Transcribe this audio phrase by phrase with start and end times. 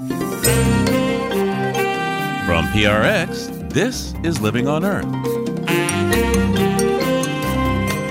[0.00, 0.16] From
[2.72, 5.04] PRX, this is Living on Earth.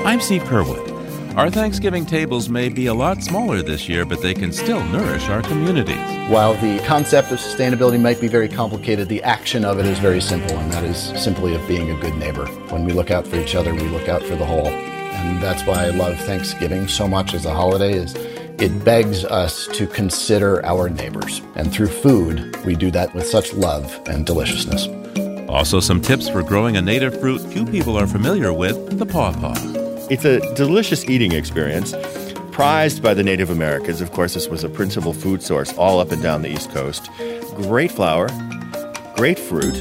[0.06, 1.36] I'm Steve Curwood.
[1.36, 5.30] Our Thanksgiving tables may be a lot smaller this year, but they can still nourish
[5.30, 5.98] our communities.
[6.30, 10.22] While the concept of sustainability might be very complicated, the action of it is very
[10.22, 12.46] simple, and that is simply of being a good neighbor.
[12.70, 14.68] When we look out for each other, we look out for the whole.
[14.68, 18.16] And that's why I love Thanksgiving so much as a holiday is
[18.62, 21.42] it begs us to consider our neighbors.
[21.56, 24.88] And through food, we do that with such love and deliciousness.
[25.48, 29.56] Also, some tips for growing a native fruit few people are familiar with the pawpaw.
[30.10, 31.96] It's a delicious eating experience.
[32.52, 36.12] Prized by the Native Americans, of course, this was a principal food source all up
[36.12, 37.10] and down the East Coast.
[37.56, 38.28] Great flower,
[39.16, 39.74] great fruit,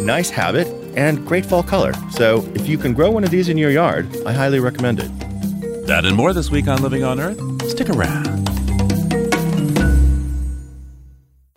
[0.00, 1.94] nice habit, and great fall color.
[2.10, 5.86] So, if you can grow one of these in your yard, I highly recommend it.
[5.86, 7.57] That and more this week on Living on Earth.
[7.68, 8.48] Stick around.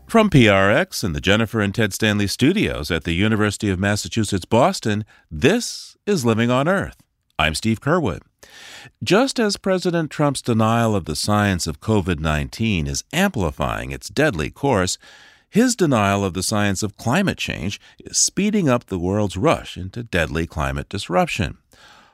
[0.07, 5.05] From PRX and the Jennifer and Ted Stanley studios at the University of Massachusetts Boston,
[5.31, 6.97] this is Living on Earth.
[7.39, 8.23] I'm Steve Curwood.
[9.01, 14.49] Just as President Trump's denial of the science of COVID 19 is amplifying its deadly
[14.49, 14.97] course,
[15.49, 20.03] his denial of the science of climate change is speeding up the world's rush into
[20.03, 21.57] deadly climate disruption.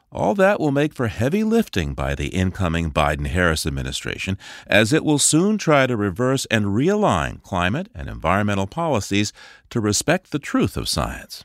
[0.09, 5.03] All that will make for heavy lifting by the incoming Biden Harris administration, as it
[5.03, 9.33] will soon try to reverse and realign climate and environmental policies
[9.69, 11.43] to respect the truth of science.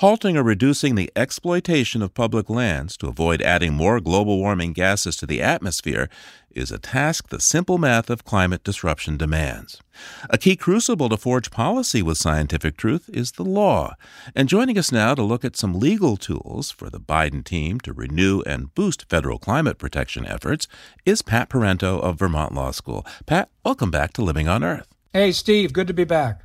[0.00, 5.16] Halting or reducing the exploitation of public lands to avoid adding more global warming gases
[5.16, 6.10] to the atmosphere
[6.50, 9.80] is a task the simple math of climate disruption demands.
[10.28, 13.94] A key crucible to forge policy with scientific truth is the law.
[14.34, 17.94] And joining us now to look at some legal tools for the Biden team to
[17.94, 20.68] renew and boost federal climate protection efforts
[21.06, 23.06] is Pat Parenteau of Vermont Law School.
[23.24, 24.88] Pat, welcome back to Living on Earth.
[25.14, 26.42] Hey, Steve, good to be back.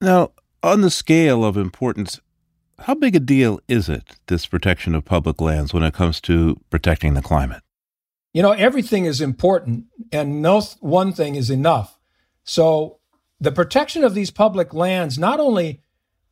[0.00, 0.30] Now,
[0.62, 2.20] on the scale of importance,
[2.80, 6.60] how big a deal is it, this protection of public lands, when it comes to
[6.70, 7.62] protecting the climate?
[8.34, 11.98] You know, everything is important, and no one thing is enough.
[12.44, 12.98] So,
[13.40, 15.82] the protection of these public lands, not only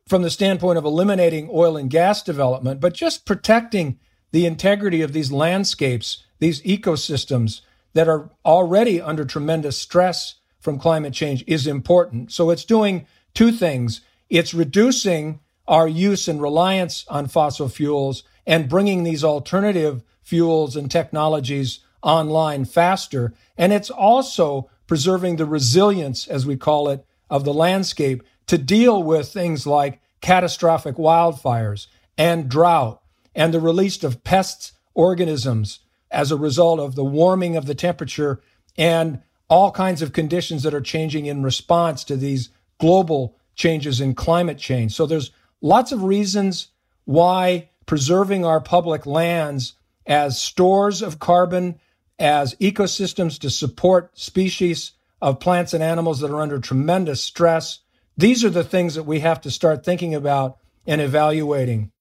[0.07, 3.99] from the standpoint of eliminating oil and gas development, but just protecting
[4.31, 7.61] the integrity of these landscapes, these ecosystems
[7.93, 12.31] that are already under tremendous stress from climate change, is important.
[12.31, 18.69] So, it's doing two things it's reducing our use and reliance on fossil fuels and
[18.69, 23.33] bringing these alternative fuels and technologies online faster.
[23.57, 29.01] And it's also preserving the resilience, as we call it, of the landscape to deal
[29.01, 31.87] with things like catastrophic wildfires
[32.17, 33.01] and drought
[33.33, 38.41] and the release of pests, organisms as a result of the warming of the temperature
[38.77, 42.49] and all kinds of conditions that are changing in response to these
[42.79, 44.93] global changes in climate change.
[44.93, 45.31] So there's
[45.65, 46.67] lots of reasons
[47.05, 49.73] why preserving our public lands
[50.05, 51.79] as stores of carbon
[52.19, 57.79] as ecosystems to support species of plants and animals that are under tremendous stress.
[58.15, 61.91] These are the things that we have to start thinking about and evaluating.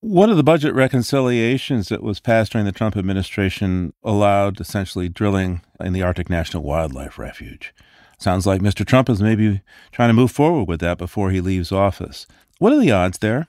[0.00, 5.60] One of the budget reconciliations that was passed during the Trump administration allowed essentially drilling
[5.78, 7.74] in the Arctic National Wildlife Refuge.
[8.18, 8.86] Sounds like Mr.
[8.86, 9.60] Trump is maybe
[9.92, 12.26] trying to move forward with that before he leaves office.
[12.64, 13.48] What are the odds there?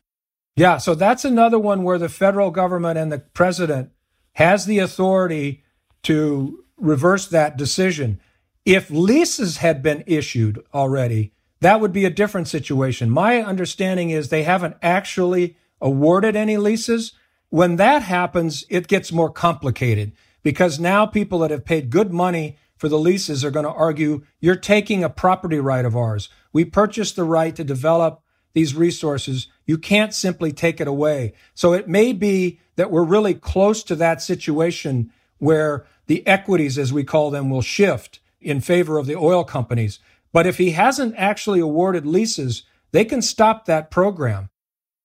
[0.58, 3.92] Yeah, so that's another one where the federal government and the president
[4.34, 5.64] has the authority
[6.04, 8.20] to reverse that decision.
[8.66, 11.32] If leases had been issued already,
[11.62, 13.10] that would be a different situation.
[13.10, 17.14] My understanding is they haven't actually awarded any leases.
[17.48, 20.12] When that happens, it gets more complicated
[20.44, 24.26] because now people that have paid good money for the leases are going to argue
[24.42, 26.28] you're taking a property right of ours.
[26.52, 28.22] We purchased the right to develop
[28.56, 29.48] these resources.
[29.66, 31.34] You can't simply take it away.
[31.54, 36.94] So it may be that we're really close to that situation where the equities, as
[36.94, 40.00] we call them, will shift in favor of the oil companies.
[40.32, 44.50] But if he hasn't actually awarded leases, they can stop that program.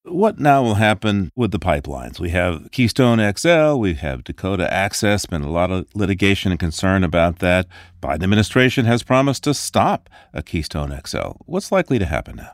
[0.05, 2.21] What now will happen with the pipelines?
[2.21, 7.05] We have Keystone XL, we have Dakota Access, been a lot of litigation and concern
[7.05, 7.67] about that.
[8.01, 11.33] Biden administration has promised to stop a Keystone XL.
[11.45, 12.53] What's likely to happen now?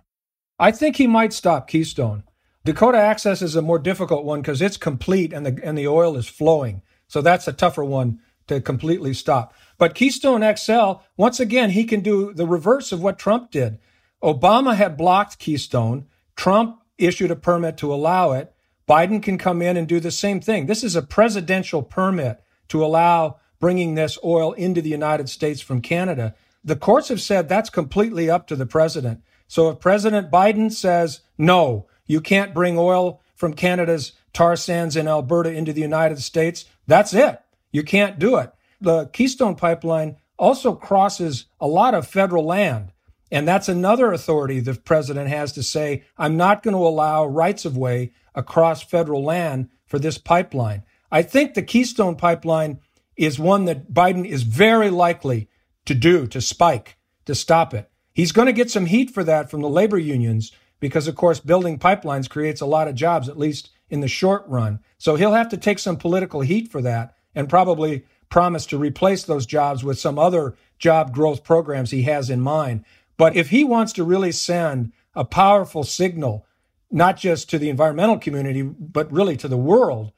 [0.58, 2.25] I think he might stop Keystone.
[2.64, 6.17] Dakota Access is a more difficult one because it's complete and the and the oil
[6.17, 6.82] is flowing.
[7.06, 9.55] So that's a tougher one to completely stop.
[9.79, 13.79] But Keystone XL, once again, he can do the reverse of what Trump did.
[14.23, 16.06] Obama had blocked Keystone.
[16.37, 18.55] Trump issued a permit to allow it.
[18.88, 20.67] Biden can come in and do the same thing.
[20.67, 25.81] This is a presidential permit to allow bringing this oil into the United States from
[25.81, 26.35] Canada.
[26.64, 29.20] the courts have said that's completely up to the president.
[29.48, 35.08] So if President Biden says, no, you can't bring oil from Canada's tar sands in
[35.08, 37.40] Alberta into the United States, that's it.
[37.70, 38.52] You can't do it.
[38.81, 42.93] The Keystone Pipeline also crosses a lot of federal land.
[43.31, 47.64] And that's another authority the president has to say, I'm not going to allow rights
[47.64, 50.84] of way across federal land for this pipeline.
[51.10, 52.81] I think the Keystone Pipeline
[53.16, 55.48] is one that Biden is very likely
[55.87, 57.90] to do, to spike, to stop it.
[58.16, 61.38] He's going to get some heat for that from the labor unions because, of course,
[61.38, 64.80] building pipelines creates a lot of jobs, at least in the short run.
[64.96, 69.24] So he'll have to take some political heat for that and probably promise to replace
[69.24, 72.86] those jobs with some other job growth programs he has in mind.
[73.18, 76.46] But if he wants to really send a powerful signal,
[76.90, 80.12] not just to the environmental community, but really to the world,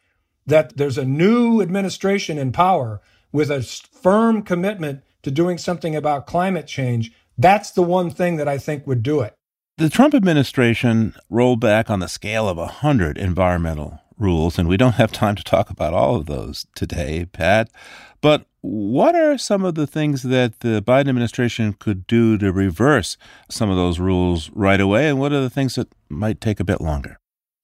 [0.46, 3.00] that there's a new administration in power
[3.32, 8.48] with a firm commitment to doing something about climate change, that's the one thing that
[8.48, 9.34] I think would do it.
[9.78, 14.96] The Trump administration rolled back on the scale of 100 environmental rules, and we don't
[14.96, 17.70] have time to talk about all of those today, Pat.
[18.20, 23.16] But what are some of the things that the Biden administration could do to reverse
[23.48, 25.08] some of those rules right away?
[25.08, 27.18] And what are the things that might take a bit longer?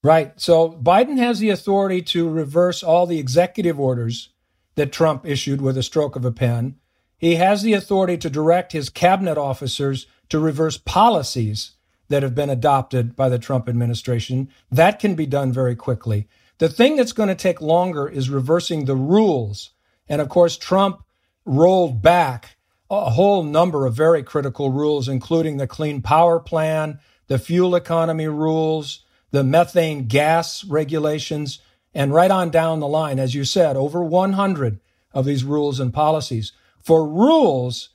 [0.05, 0.39] Right.
[0.41, 4.29] So Biden has the authority to reverse all the executive orders
[4.77, 6.77] that Trump issued with a stroke of a pen.
[7.25, 11.71] He has the authority to direct his cabinet officers to reverse policies
[12.11, 14.51] that have been adopted by the Trump administration.
[14.71, 16.29] That can be done very quickly.
[16.59, 19.71] The thing that's going to take longer is reversing the rules.
[20.07, 21.03] And of course, Trump
[21.47, 22.59] rolled back
[22.91, 28.29] a whole number of very critical rules, including the Clean Power Plan, the fuel economy
[28.29, 31.61] rules, the methane gas regulations,
[31.95, 34.79] and right on down the line, as you said, over 100
[35.15, 36.53] of these rules and policies.
[36.85, 37.89] For rules,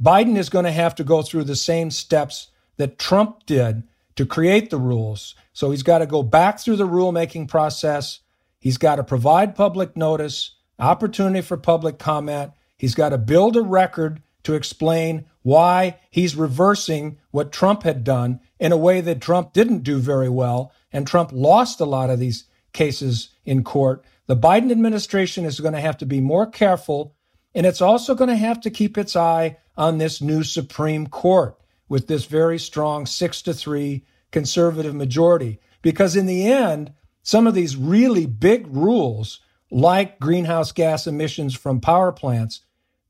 [0.00, 3.82] Biden is going to have to go through the same steps that Trump did
[4.14, 5.34] to create the rules.
[5.52, 8.20] So he's got to go back through the rulemaking process.
[8.60, 12.52] He's got to provide public notice, opportunity for public comment.
[12.78, 18.38] He's got to build a record to explain why he's reversing what Trump had done
[18.60, 20.72] in a way that Trump didn't do very well.
[20.92, 24.04] And Trump lost a lot of these cases in court.
[24.26, 27.15] The Biden administration is going to have to be more careful,
[27.56, 31.58] and it's also going to have to keep its eye on this new Supreme Court
[31.88, 35.58] with this very strong six to three conservative majority.
[35.80, 36.92] Because in the end,
[37.22, 42.60] some of these really big rules, like greenhouse gas emissions from power plants,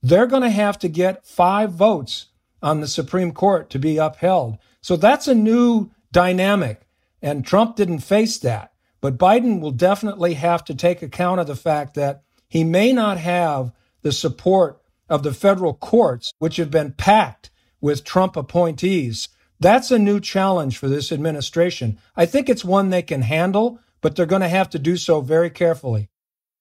[0.01, 2.27] they're going to have to get five votes
[2.63, 4.59] on the Supreme Court to be upheld.
[4.81, 6.87] So that's a new dynamic.
[7.21, 8.73] And Trump didn't face that.
[9.01, 13.19] But Biden will definitely have to take account of the fact that he may not
[13.19, 13.73] have
[14.07, 17.51] the support of the federal courts, which have been packed
[17.81, 19.29] with Trump appointees.
[19.59, 21.99] That's a new challenge for this administration.
[22.15, 25.23] I think it's one they can handle, but they're going to have to do so
[25.23, 26.09] very carefully.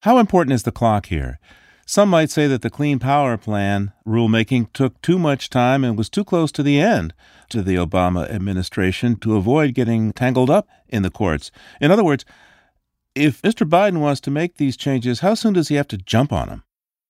[0.02, 1.38] How important is the clock here?
[1.86, 6.10] Some might say that the Clean Power Plan rulemaking took too much time and was
[6.10, 7.14] too close to the end
[7.50, 11.52] to the Obama administration to avoid getting tangled up in the courts.
[11.80, 12.24] In other words,
[13.14, 13.68] if Mr.
[13.68, 16.64] Biden wants to make these changes, how soon does he have to jump on them?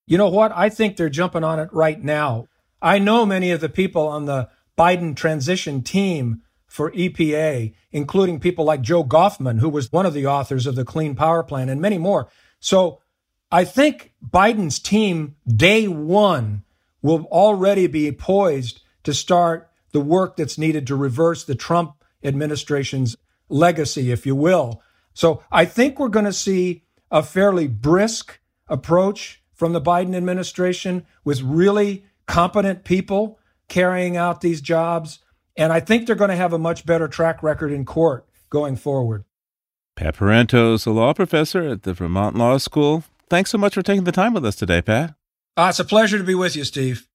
[0.06, 0.52] You know what?
[0.54, 2.46] I think they're jumping on it right now.
[2.80, 4.48] I know many of the people on the
[4.78, 10.26] Biden transition team for EPA, including people like Joe Goffman, who was one of the
[10.26, 12.28] authors of the Clean Power Plan, and many more.
[12.60, 13.00] So
[13.50, 16.64] I think Biden's team, day one,
[17.02, 23.16] will already be poised to start the work that's needed to reverse the Trump administration's
[23.48, 24.82] legacy, if you will.
[25.14, 31.04] So I think we're going to see a fairly brisk approach from the Biden administration
[31.24, 35.18] with really competent people carrying out these jobs.
[35.56, 38.76] And I think they're going to have a much better track record in court going
[38.76, 39.24] forward.
[39.96, 43.02] Pat Parenteau is a law professor at the Vermont Law School.
[43.30, 45.14] Thanks so much for taking the time with us today, Pat.
[45.56, 47.08] Uh, it's a pleasure to be with you, Steve.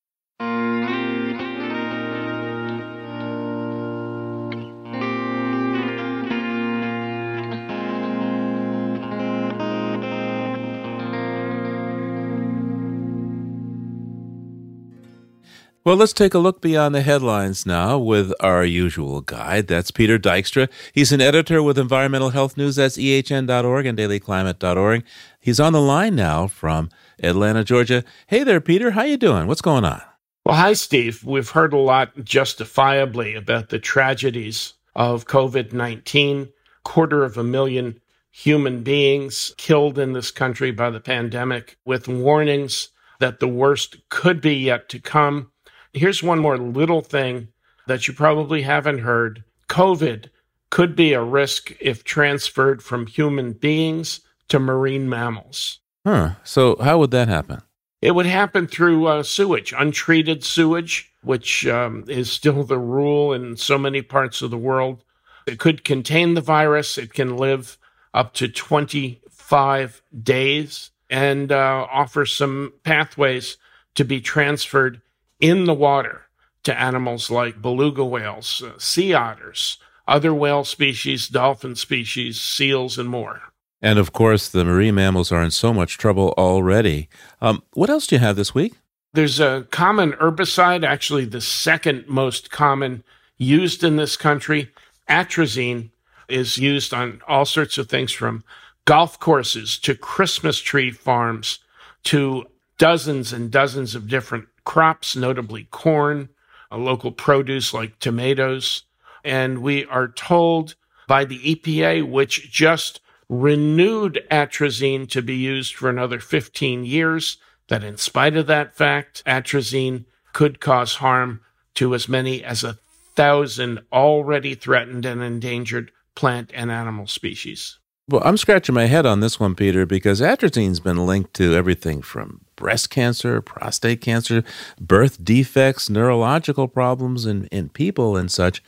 [15.84, 19.66] Well, let's take a look beyond the headlines now with our usual guide.
[19.66, 20.70] That's Peter Dykstra.
[20.94, 22.76] He's an editor with Environmental Health News.
[22.76, 25.04] That's ehn.org and dailyclimate.org.
[25.40, 26.92] He's on the line now from
[27.24, 28.04] Atlanta, Georgia.
[28.28, 28.92] Hey there, Peter.
[28.92, 29.48] How you doing?
[29.48, 30.04] What's going on?
[30.46, 31.24] Well, hi, Steve.
[31.24, 36.50] We've heard a lot justifiably about the tragedies of COVID 19.
[36.84, 42.90] Quarter of a million human beings killed in this country by the pandemic, with warnings
[43.18, 45.51] that the worst could be yet to come
[45.94, 47.50] Here's one more little thing
[47.88, 50.30] that you probably haven't heard COVID
[50.70, 55.80] could be a risk if transferred from human beings to marine mammals.
[56.06, 56.32] Huh.
[56.44, 57.62] So, how would that happen?
[58.02, 63.56] It would happen through uh, sewage, untreated sewage, which um, is still the rule in
[63.58, 65.04] so many parts of the world.
[65.46, 66.98] It could contain the virus.
[66.98, 67.78] It can live
[68.14, 73.58] up to 25 days and uh, offer some pathways
[73.96, 75.02] to be transferred
[75.42, 76.28] in the water
[76.64, 83.10] to animals like beluga whales, uh, sea otters, other whale species, dolphin species, seals, and
[83.10, 83.42] more.
[83.82, 87.10] And of course, the marine mammals are in so much trouble already.
[87.42, 88.74] Um, what else do you have this week?
[89.14, 93.04] There's a common herbicide, actually, the second most common
[93.38, 94.72] used in this country.
[95.10, 95.90] Atrazine
[96.30, 98.44] is used on all sorts of things from
[98.86, 101.60] golf courses to Christmas tree farms
[102.04, 102.46] to
[102.82, 106.28] dozens and dozens of different crops, notably corn,
[106.72, 108.86] a local produce like tomatoes.
[109.24, 110.74] And we are told
[111.08, 117.84] by the EPA, which just renewed atrazine to be used for another 15 years, that
[117.84, 121.42] in spite of that fact, atrazine could cause harm
[121.76, 122.80] to as many as a
[123.14, 127.78] thousand already threatened and endangered plant and animal species.
[128.10, 132.02] Well, I'm scratching my head on this one, Peter, because atrazine's been linked to everything
[132.02, 134.44] from breast cancer, prostate cancer,
[134.80, 138.64] birth defects, neurological problems in, in people and such.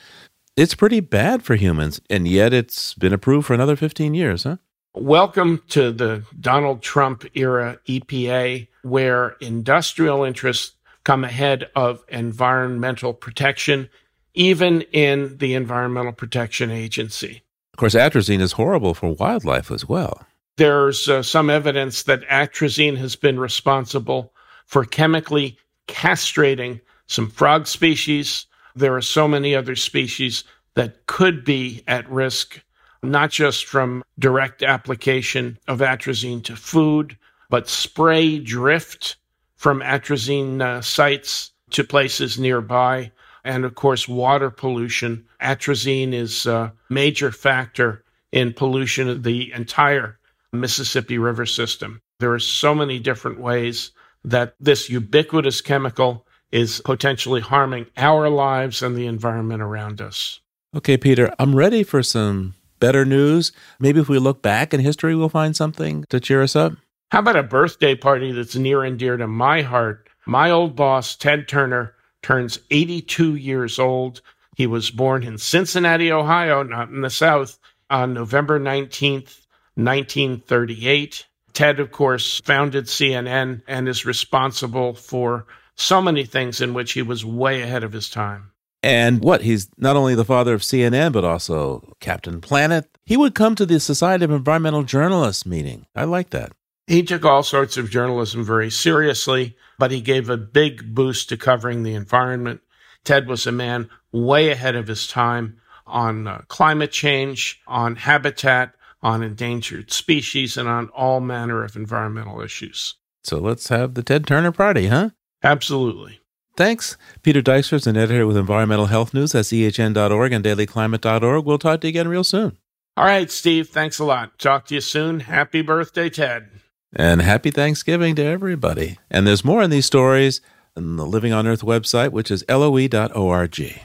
[0.56, 4.58] It's pretty bad for humans, and yet it's been approved for another 15 years, huh?
[4.94, 10.74] Welcome to the Donald Trump era EPA, where industrial interests
[11.04, 13.90] come ahead of environmental protection,
[14.36, 17.43] even in the Environmental Protection Agency.
[17.74, 20.26] Of course, atrazine is horrible for wildlife as well.
[20.58, 24.32] There's uh, some evidence that atrazine has been responsible
[24.68, 28.46] for chemically castrating some frog species.
[28.76, 30.44] There are so many other species
[30.76, 32.62] that could be at risk,
[33.02, 37.18] not just from direct application of atrazine to food,
[37.50, 39.16] but spray drift
[39.56, 43.12] from atrazine uh, sites to places nearby
[43.44, 45.26] and of course water pollution.
[45.42, 50.20] Atrazine is a major factor in pollution of the entire
[50.52, 52.02] Mississippi River system.
[52.20, 53.92] There are so many different ways
[54.24, 60.40] that this ubiquitous chemical is potentially harming our lives and the environment around us.
[60.76, 63.52] Okay, Peter, I'm ready for some better news.
[63.80, 66.74] Maybe if we look back in history, we'll find something to cheer us up.
[67.12, 70.10] How about a birthday party that's near and dear to my heart?
[70.26, 74.22] My old boss, Ted Turner, turns 82 years old.
[74.56, 81.26] He was born in Cincinnati, Ohio, not in the South, on November 19th, 1938.
[81.54, 87.02] Ted, of course, founded CNN and is responsible for so many things in which he
[87.02, 88.52] was way ahead of his time.
[88.82, 89.42] And what?
[89.42, 92.86] He's not only the father of CNN, but also Captain Planet.
[93.06, 95.86] He would come to the Society of Environmental Journalists meeting.
[95.96, 96.52] I like that.
[96.88, 101.38] He took all sorts of journalism very seriously, but he gave a big boost to
[101.38, 102.62] covering the environment.
[103.04, 108.74] Ted was a man way ahead of his time on uh, climate change, on habitat,
[109.02, 112.96] on endangered species, and on all manner of environmental issues.
[113.24, 115.12] So let's have the Ted Turner party, huh?
[115.42, 116.20] Absolutely.
[116.56, 116.98] Thanks.
[117.24, 121.46] Peter Dykstra is an editor with Environmental Health News at ehn.org and dailyclimate.org.
[121.46, 122.58] We'll talk to you again real soon.
[122.96, 123.70] All right, Steve.
[123.70, 124.38] Thanks a lot.
[124.38, 125.22] Talk to you soon.
[125.22, 126.50] Happy birthday, Ted.
[126.96, 129.00] And happy Thanksgiving to everybody.
[129.10, 130.42] And there's more in these stories
[130.78, 133.82] on the Living on Earth website, which is loe.org.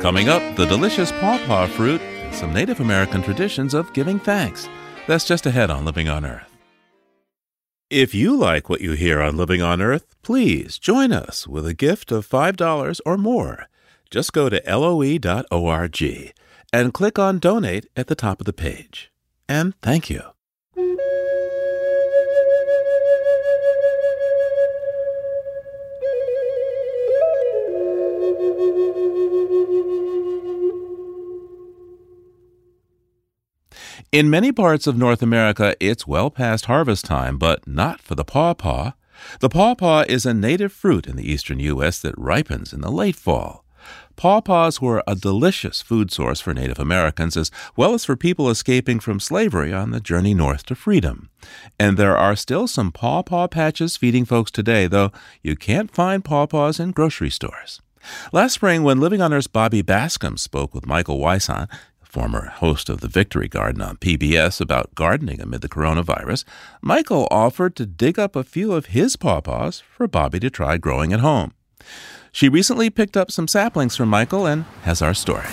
[0.00, 2.00] Coming up, the delicious pawpaw fruit
[2.38, 4.68] some Native American traditions of giving thanks.
[5.08, 6.56] That's just ahead on Living on Earth.
[7.90, 11.74] If you like what you hear on Living on Earth, please join us with a
[11.74, 13.66] gift of $5 or more.
[14.08, 16.32] Just go to loe.org
[16.72, 19.10] and click on Donate at the top of the page.
[19.48, 20.22] And thank you.
[34.10, 38.24] In many parts of North America, it's well past harvest time, but not for the
[38.24, 38.92] pawpaw.
[39.40, 41.98] The pawpaw is a native fruit in the eastern U.S.
[42.00, 43.66] that ripens in the late fall.
[44.16, 48.98] Pawpaws were a delicious food source for Native Americans as well as for people escaping
[48.98, 51.28] from slavery on the journey north to freedom.
[51.78, 55.12] And there are still some pawpaw patches feeding folks today, though
[55.42, 57.82] you can't find pawpaws in grocery stores.
[58.32, 61.68] Last spring, when Living on Earth's Bobby Bascomb spoke with Michael Weishan,
[62.08, 66.44] former host of the Victory Garden on PBS, about gardening amid the coronavirus,
[66.80, 71.12] Michael offered to dig up a few of his pawpaws for Bobby to try growing
[71.12, 71.52] at home.
[72.32, 75.46] She recently picked up some saplings from Michael and has our story.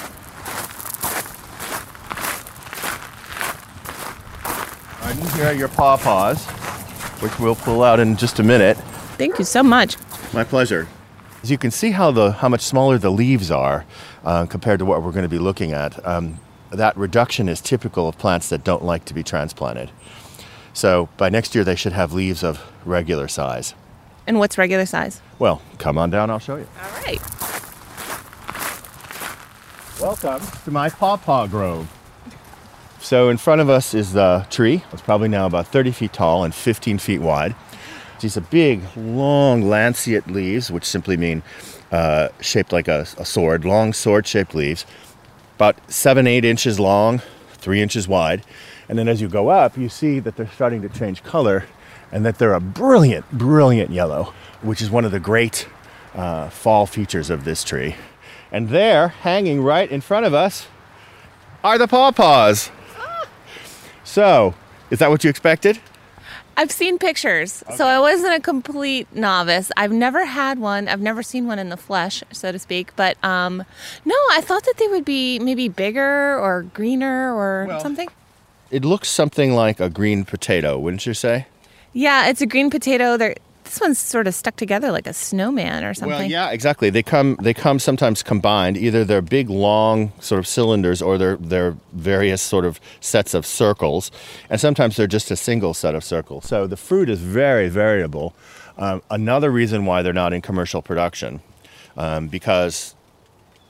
[5.04, 6.46] And here are your pawpaws,
[7.22, 8.78] which we'll pull out in just a minute.
[9.18, 9.98] Thank you so much.
[10.34, 10.88] My pleasure.
[11.44, 13.86] As you can see how the how much smaller the leaves are
[14.24, 16.06] uh, compared to what we're going to be looking at.
[16.06, 16.40] Um,
[16.76, 19.92] that reduction is typical of plants that don't like to be transplanted.
[20.74, 23.74] So by next year, they should have leaves of regular size.
[24.28, 25.22] And what's regular size?
[25.40, 26.68] Well, come on down, I'll show you.
[26.82, 27.22] All right.
[30.02, 31.92] Welcome to my pawpaw grove.
[33.00, 34.84] So in front of us is the tree.
[34.92, 37.56] It's probably now about 30 feet tall and 15 feet wide.
[38.20, 41.44] These are big, long, lanceate leaves, which simply mean
[41.92, 44.86] uh, shaped like a, a sword, long sword-shaped leaves,
[45.56, 47.22] about seven, eight inches long,
[47.54, 48.44] three inches wide.
[48.88, 51.66] And then as you go up, you see that they're starting to change color
[52.12, 55.68] and that they're a brilliant, brilliant yellow, which is one of the great
[56.14, 57.96] uh, fall features of this tree.
[58.52, 60.68] And there, hanging right in front of us,
[61.64, 62.70] are the pawpaws.
[64.04, 64.54] So,
[64.92, 65.80] is that what you expected?
[66.58, 69.72] I've seen pictures, so I wasn't a complete novice.
[69.76, 70.88] I've never had one.
[70.88, 72.96] I've never seen one in the flesh, so to speak.
[72.96, 73.64] But um,
[74.06, 78.08] no, I thought that they would be maybe bigger or greener or Well- something.
[78.72, 81.46] It looks something like a green potato, wouldn't you say?
[81.94, 83.16] Yeah, it's a green potato.
[83.16, 83.36] They're,
[83.66, 86.18] this one's sort of stuck together like a snowman or something.
[86.18, 86.90] Well, yeah, exactly.
[86.90, 88.78] They come they come sometimes combined.
[88.78, 93.46] Either they're big long sort of cylinders or they're they're various sort of sets of
[93.46, 94.12] circles,
[94.50, 96.46] and sometimes they're just a single set of circles.
[96.46, 98.34] So the fruit is very variable.
[98.78, 101.42] Um, another reason why they're not in commercial production,
[101.98, 102.96] um, because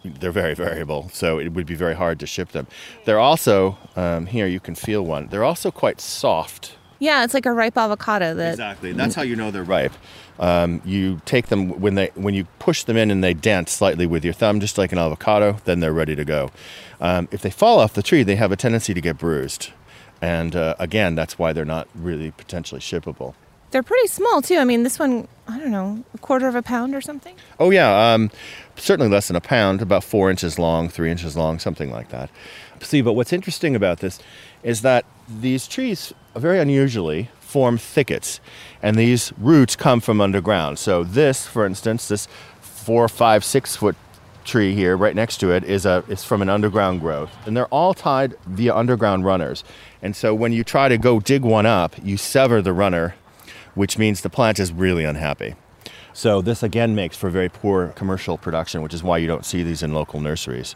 [0.04, 1.10] they're very variable.
[1.14, 2.68] So it would be very hard to ship them.
[3.06, 4.48] They're also um, here.
[4.48, 5.28] You can feel one.
[5.28, 6.76] They're also quite soft.
[7.06, 8.34] Yeah, it's like a ripe avocado.
[8.34, 8.92] That Exactly.
[8.92, 9.94] That's how you know they're ripe.
[10.40, 14.06] Um, you take them when they when you push them in and they dent slightly
[14.08, 15.58] with your thumb, just like an avocado.
[15.66, 16.50] Then they're ready to go.
[17.00, 19.72] Um, if they fall off the tree, they have a tendency to get bruised,
[20.22, 23.36] and uh, again, that's why they're not really potentially shippable.
[23.72, 24.58] they're pretty small too.
[24.58, 27.36] I mean, this one, I don't know, a quarter of a pound or something.
[27.60, 28.32] Oh yeah, um,
[28.78, 32.30] certainly less than a pound, about four inches long, three inches long, something like that.
[32.82, 34.20] See, but what's interesting about this
[34.64, 38.40] is that these trees very unusually form thickets,
[38.82, 40.78] and these roots come from underground.
[40.78, 42.28] So this, for instance, this
[42.62, 43.96] four, five, six foot
[44.44, 47.68] tree here, right next to it, is a is from an underground growth, and they're
[47.68, 49.64] all tied via underground runners.
[50.02, 53.16] And so when you try to go dig one up, you sever the runner,
[53.74, 55.56] which means the plant is really unhappy.
[56.14, 59.64] So this again makes for very poor commercial production, which is why you don't see
[59.64, 60.76] these in local nurseries.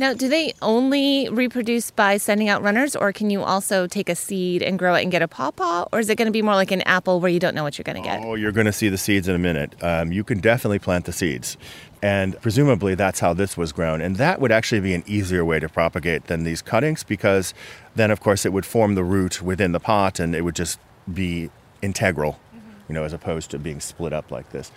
[0.00, 4.14] Now, do they only reproduce by sending out runners, or can you also take a
[4.14, 5.88] seed and grow it and get a pawpaw?
[5.92, 7.76] Or is it going to be more like an apple where you don't know what
[7.76, 8.24] you're going to get?
[8.24, 9.74] Oh, you're going to see the seeds in a minute.
[9.82, 11.58] Um, you can definitely plant the seeds.
[12.00, 14.00] And presumably that's how this was grown.
[14.00, 17.52] And that would actually be an easier way to propagate than these cuttings because
[17.94, 20.80] then, of course, it would form the root within the pot and it would just
[21.12, 21.50] be
[21.82, 22.40] integral,
[22.88, 24.72] you know, as opposed to being split up like this.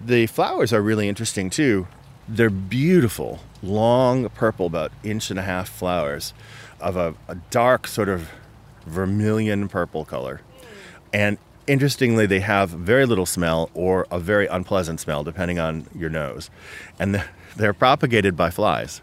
[0.00, 1.86] The flowers are really interesting too.
[2.28, 6.32] They're beautiful, long purple, about inch and a half flowers
[6.80, 8.30] of a, a dark sort of
[8.86, 10.40] vermilion purple color.
[11.12, 16.10] And interestingly, they have very little smell or a very unpleasant smell, depending on your
[16.10, 16.50] nose.
[16.98, 17.22] And
[17.56, 19.00] they're- propagated by flies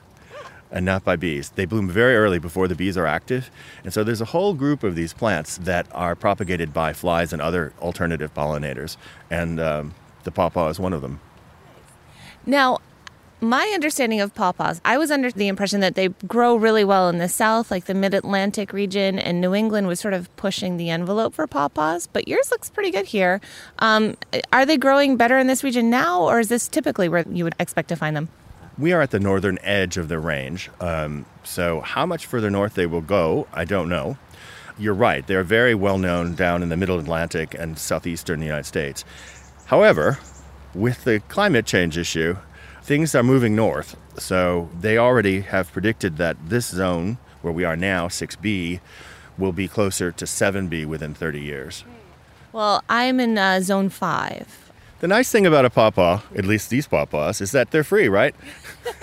[0.72, 1.50] and not by bees.
[1.52, 3.52] They bloom very early before the bees are active.
[3.84, 7.42] And so there's a whole group of these plants that are propagated by flies and
[7.42, 8.98] other alternative pollinators.
[9.30, 11.20] And um, the pawpaw is one of them.
[12.46, 12.80] Now,
[13.42, 17.18] my understanding of pawpaws, I was under the impression that they grow really well in
[17.18, 20.92] the South, like the Mid Atlantic region, and New England was sort of pushing the
[20.92, 22.08] envelope for pawpaws.
[22.08, 23.42] But yours looks pretty good here.
[23.80, 24.16] Um,
[24.54, 27.56] are they growing better in this region now, or is this typically where you would
[27.60, 28.30] expect to find them?
[28.78, 30.70] We are at the northern edge of the range.
[30.80, 34.18] Um, so, how much further north they will go, I don't know.
[34.78, 39.04] You're right, they're very well known down in the middle Atlantic and southeastern United States.
[39.66, 40.20] However,
[40.74, 42.38] with the climate change issue,
[42.92, 43.96] things are moving north.
[44.18, 48.82] So, they already have predicted that this zone, where we are now, 6B,
[49.38, 51.86] will be closer to 7B within 30 years.
[52.52, 54.70] Well, I'm in uh, zone five.
[55.00, 58.36] The nice thing about a pawpaw, at least these pawpaws, is that they're free, right?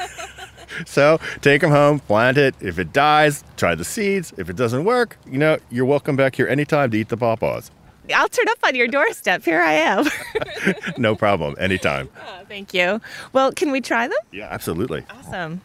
[0.85, 2.55] so take them home, plant it.
[2.61, 4.35] If it dies, try the seeds.
[4.37, 7.71] If it doesn't work, you know, you're welcome back here anytime to eat the pawpaws.
[8.15, 9.45] I'll turn up on your doorstep.
[9.45, 10.07] Here I am.
[10.99, 12.09] no problem, anytime.
[12.21, 13.01] Oh, thank you.
[13.33, 14.19] Well, can we try them?
[14.33, 15.05] Yeah, absolutely.
[15.11, 15.61] Awesome.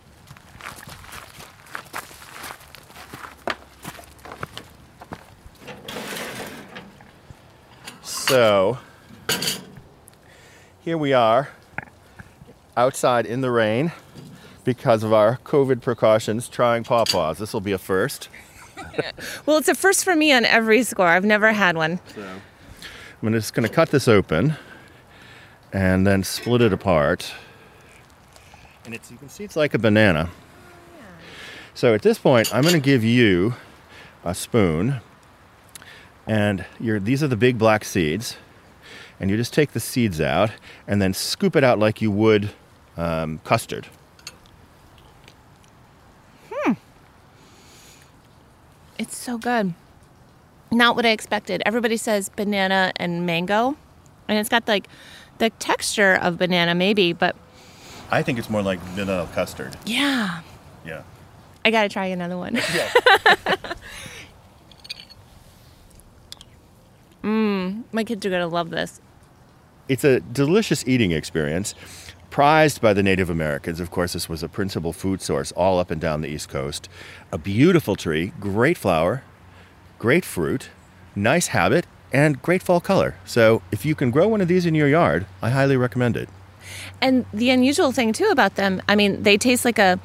[8.02, 8.80] So,
[10.82, 11.50] here we are
[12.76, 13.92] outside in the rain
[14.64, 17.38] because of our COVID precautions trying pawpaws.
[17.38, 18.30] This will be a first.
[19.46, 21.08] well, it's a first for me on every score.
[21.08, 22.00] I've never had one.
[22.15, 22.28] So.
[23.22, 24.56] I'm just going to cut this open
[25.72, 27.34] and then split it apart.
[28.86, 30.30] And it's you can see it's like a banana.
[30.98, 31.04] Yeah.
[31.74, 33.56] So at this point, I'm going to give you
[34.26, 35.02] a spoon
[36.28, 38.38] and these are the big black seeds
[39.19, 40.52] and you just take the seeds out
[40.88, 42.50] and then scoop it out like you would
[42.98, 43.88] um, custard.
[49.04, 49.74] It's so good.
[50.72, 51.62] Not what I expected.
[51.66, 53.76] Everybody says banana and mango,
[54.30, 54.88] and it's got like
[55.39, 57.36] the texture of banana, maybe, but
[58.10, 59.76] I think it's more like vanilla custard.
[59.86, 60.39] Yeah.
[60.86, 61.04] Yeah.
[61.66, 62.56] I gotta try another one.
[62.74, 62.94] Yeah.
[67.24, 69.02] Mmm, my kids are gonna love this.
[69.89, 71.76] It's a delicious eating experience,
[72.34, 73.80] prized by the Native Americans.
[73.80, 76.89] Of course, this was a principal food source all up and down the East Coast.
[77.32, 79.24] A beautiful tree, great flower,
[80.00, 80.69] great fruit,
[81.15, 83.17] nice habit, and great fall color.
[83.24, 86.28] So, if you can grow one of these in your yard, I highly recommend it.
[87.00, 90.00] And the unusual thing too about them, I mean, they taste like a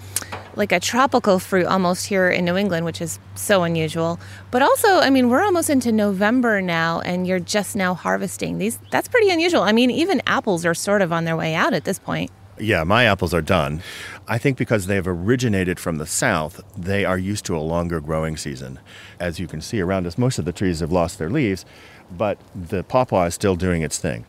[0.58, 4.18] like a tropical fruit almost here in New England, which is so unusual.
[4.50, 8.78] But also, I mean, we're almost into November now and you're just now harvesting these.
[8.90, 9.62] That's pretty unusual.
[9.62, 12.30] I mean, even apples are sort of on their way out at this point.
[12.60, 13.82] Yeah, my apples are done.
[14.26, 18.00] I think because they have originated from the south, they are used to a longer
[18.00, 18.80] growing season.
[19.20, 21.64] As you can see around us, most of the trees have lost their leaves,
[22.10, 24.26] but the pawpaw is still doing its thing.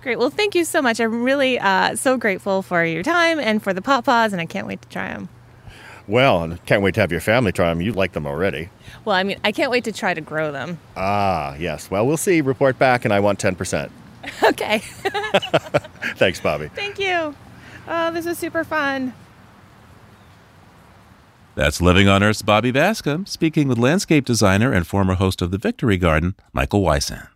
[0.00, 0.18] Great.
[0.18, 1.00] Well, thank you so much.
[1.00, 4.66] I'm really uh, so grateful for your time and for the pawpaws, and I can't
[4.66, 5.28] wait to try them.
[6.08, 7.82] Well, and can't wait to have your family try them.
[7.82, 8.70] You like them already.
[9.04, 10.78] Well, I mean, I can't wait to try to grow them.
[10.96, 11.90] Ah, yes.
[11.90, 12.40] Well, we'll see.
[12.40, 13.90] Report back, and I want 10%.
[14.42, 14.78] okay.
[16.16, 16.68] Thanks, Bobby.
[16.74, 17.34] Thank you.
[17.86, 19.12] Oh, this was super fun.
[21.54, 25.58] That's Living on Earth's Bobby Bascomb speaking with landscape designer and former host of the
[25.58, 27.28] Victory Garden, Michael Weishan.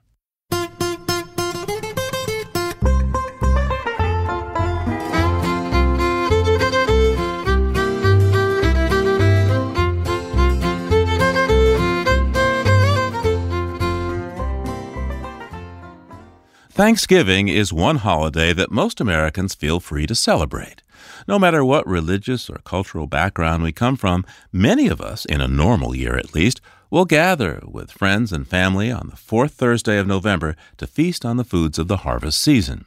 [16.74, 20.82] Thanksgiving is one holiday that most Americans feel free to celebrate.
[21.28, 25.46] No matter what religious or cultural background we come from, many of us, in a
[25.46, 30.06] normal year at least, will gather with friends and family on the fourth Thursday of
[30.06, 32.86] November to feast on the foods of the harvest season.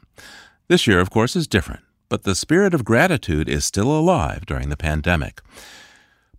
[0.68, 4.70] This year, of course, is different, but the spirit of gratitude is still alive during
[4.70, 5.42] the pandemic.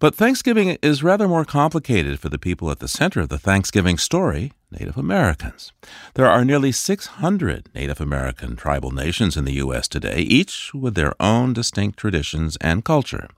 [0.00, 3.98] But Thanksgiving is rather more complicated for the people at the center of the Thanksgiving
[3.98, 5.72] story, Native Americans.
[6.14, 9.87] There are nearly 600 Native American tribal nations in the U.S.
[9.87, 13.29] today, each with their own distinct traditions and culture.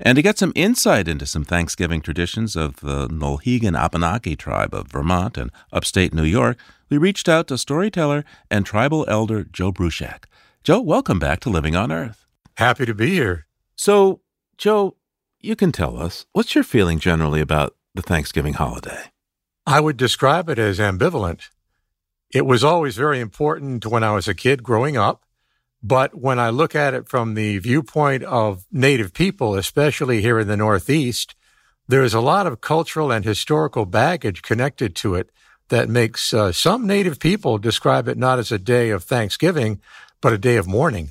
[0.00, 4.88] And to get some insight into some Thanksgiving traditions of the Nulhegan Abenaki tribe of
[4.88, 6.56] Vermont and upstate New York,
[6.88, 10.24] we reached out to storyteller and tribal elder Joe Bruchac.
[10.62, 12.26] Joe, welcome back to Living on Earth.
[12.56, 13.46] Happy to be here.
[13.74, 14.20] So,
[14.56, 14.96] Joe,
[15.40, 19.10] you can tell us what's your feeling generally about the Thanksgiving holiday?
[19.66, 21.48] I would describe it as ambivalent.
[22.32, 25.24] It was always very important when I was a kid growing up.
[25.82, 30.48] But when I look at it from the viewpoint of Native people, especially here in
[30.48, 31.34] the Northeast,
[31.86, 35.30] there is a lot of cultural and historical baggage connected to it
[35.68, 39.80] that makes uh, some Native people describe it not as a day of Thanksgiving,
[40.20, 41.10] but a day of mourning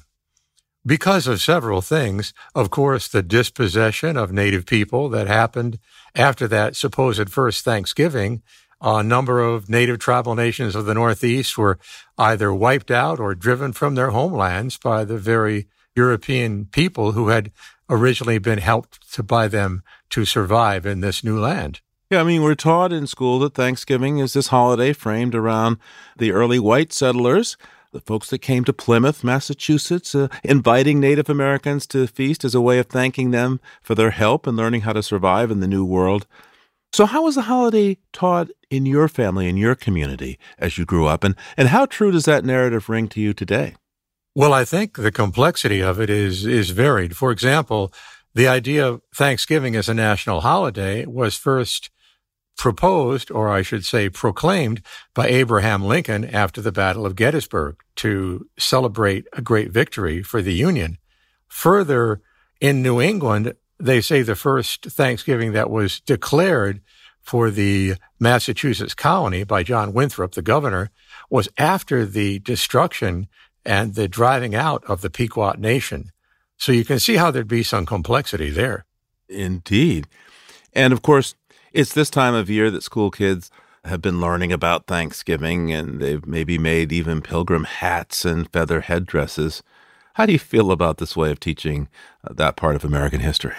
[0.86, 2.34] because of several things.
[2.54, 5.80] Of course, the dispossession of native people that happened
[6.16, 8.44] after that supposed first Thanksgiving.
[8.82, 11.80] A number of native tribal nations of the Northeast were
[12.18, 17.52] either wiped out or driven from their homelands by the very European people who had
[17.90, 21.82] originally been helped to by them to survive in this new land.
[22.10, 25.78] Yeah, I mean, we're taught in school that Thanksgiving is this holiday framed around
[26.18, 27.58] the early white settlers
[27.96, 32.60] the folks that came to Plymouth, Massachusetts, uh, inviting Native Americans to feast as a
[32.60, 35.86] way of thanking them for their help in learning how to survive in the New
[35.86, 36.28] World.
[36.92, 41.06] So, how was the holiday taught in your family, in your community as you grew
[41.06, 41.24] up?
[41.24, 43.76] And, and how true does that narrative ring to you today?
[44.36, 47.16] Well, I think the complexity of it is, is varied.
[47.16, 47.94] For example,
[48.34, 51.90] the idea of Thanksgiving as a national holiday was first
[52.58, 54.82] proposed, or I should say proclaimed,
[55.14, 60.54] by Abraham Lincoln after the Battle of Gettysburg to celebrate a great victory for the
[60.54, 60.98] Union.
[61.48, 62.22] Further,
[62.62, 66.82] in New England, they say the first Thanksgiving that was declared
[67.22, 70.92] for the Massachusetts colony by John Winthrop, the governor,
[71.30, 73.28] was after the destruction
[73.66, 76.12] and the driving out of the Pequot Nation.
[76.58, 78.86] So you can see how there'd be some complexity there.
[79.28, 80.08] Indeed.
[80.72, 81.36] And of course,
[81.76, 83.52] it's this time of year that school kids
[83.84, 89.62] have been learning about Thanksgiving and they've maybe made even pilgrim hats and feather headdresses.
[90.14, 91.90] How do you feel about this way of teaching
[92.24, 93.56] uh, that part of American history?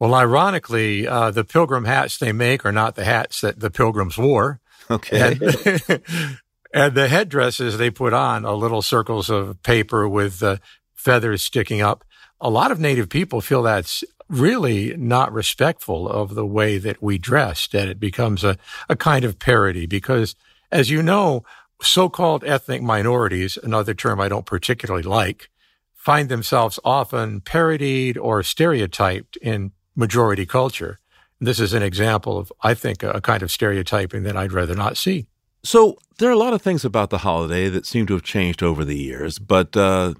[0.00, 4.18] Well, ironically, uh, the pilgrim hats they make are not the hats that the pilgrims
[4.18, 4.60] wore.
[4.90, 5.38] Okay.
[5.40, 5.40] And,
[6.74, 10.56] and the headdresses they put on are little circles of paper with uh,
[10.94, 12.04] feathers sticking up.
[12.40, 17.18] A lot of Native people feel that's really not respectful of the way that we
[17.18, 18.56] dress, that it becomes a,
[18.88, 20.34] a kind of parody because,
[20.72, 21.44] as you know,
[21.82, 25.50] so-called ethnic minorities, another term I don't particularly like,
[25.94, 30.98] find themselves often parodied or stereotyped in majority culture.
[31.40, 34.96] This is an example of, I think, a kind of stereotyping that I'd rather not
[34.96, 35.26] see.
[35.62, 38.62] So there are a lot of things about the holiday that seem to have changed
[38.62, 40.14] over the years, but uh,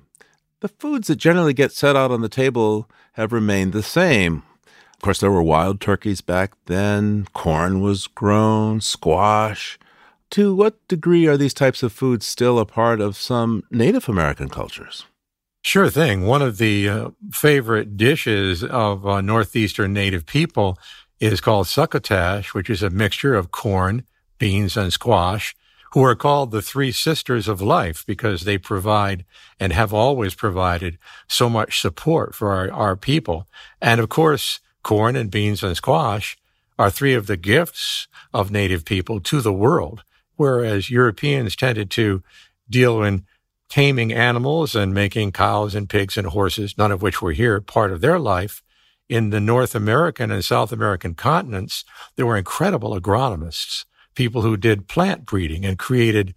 [0.64, 4.42] the foods that generally get set out on the table have remained the same.
[4.94, 9.78] Of course, there were wild turkeys back then, corn was grown, squash.
[10.30, 14.48] To what degree are these types of foods still a part of some Native American
[14.48, 15.04] cultures?
[15.60, 16.24] Sure thing.
[16.24, 20.78] One of the uh, favorite dishes of uh, Northeastern Native people
[21.20, 24.06] is called succotash, which is a mixture of corn,
[24.38, 25.54] beans, and squash
[25.94, 29.24] who are called the three sisters of life because they provide
[29.60, 33.46] and have always provided so much support for our, our people.
[33.80, 36.36] And of course, corn and beans and squash
[36.80, 40.02] are three of the gifts of native people to the world,
[40.34, 42.24] whereas Europeans tended to
[42.68, 43.24] deal in
[43.68, 47.92] taming animals and making cows and pigs and horses, none of which were here, part
[47.92, 48.64] of their life.
[49.08, 51.84] In the North American and South American continents,
[52.16, 56.34] there were incredible agronomists people who did plant breeding and created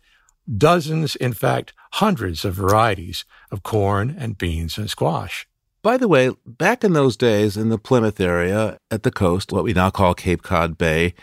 [0.58, 5.48] dozens, in fact, hundreds of varieties of corn and beans and squash.
[5.82, 9.64] By the way, back in those days in the Plymouth area at the coast, what
[9.64, 11.14] we now call Cape Cod Bay,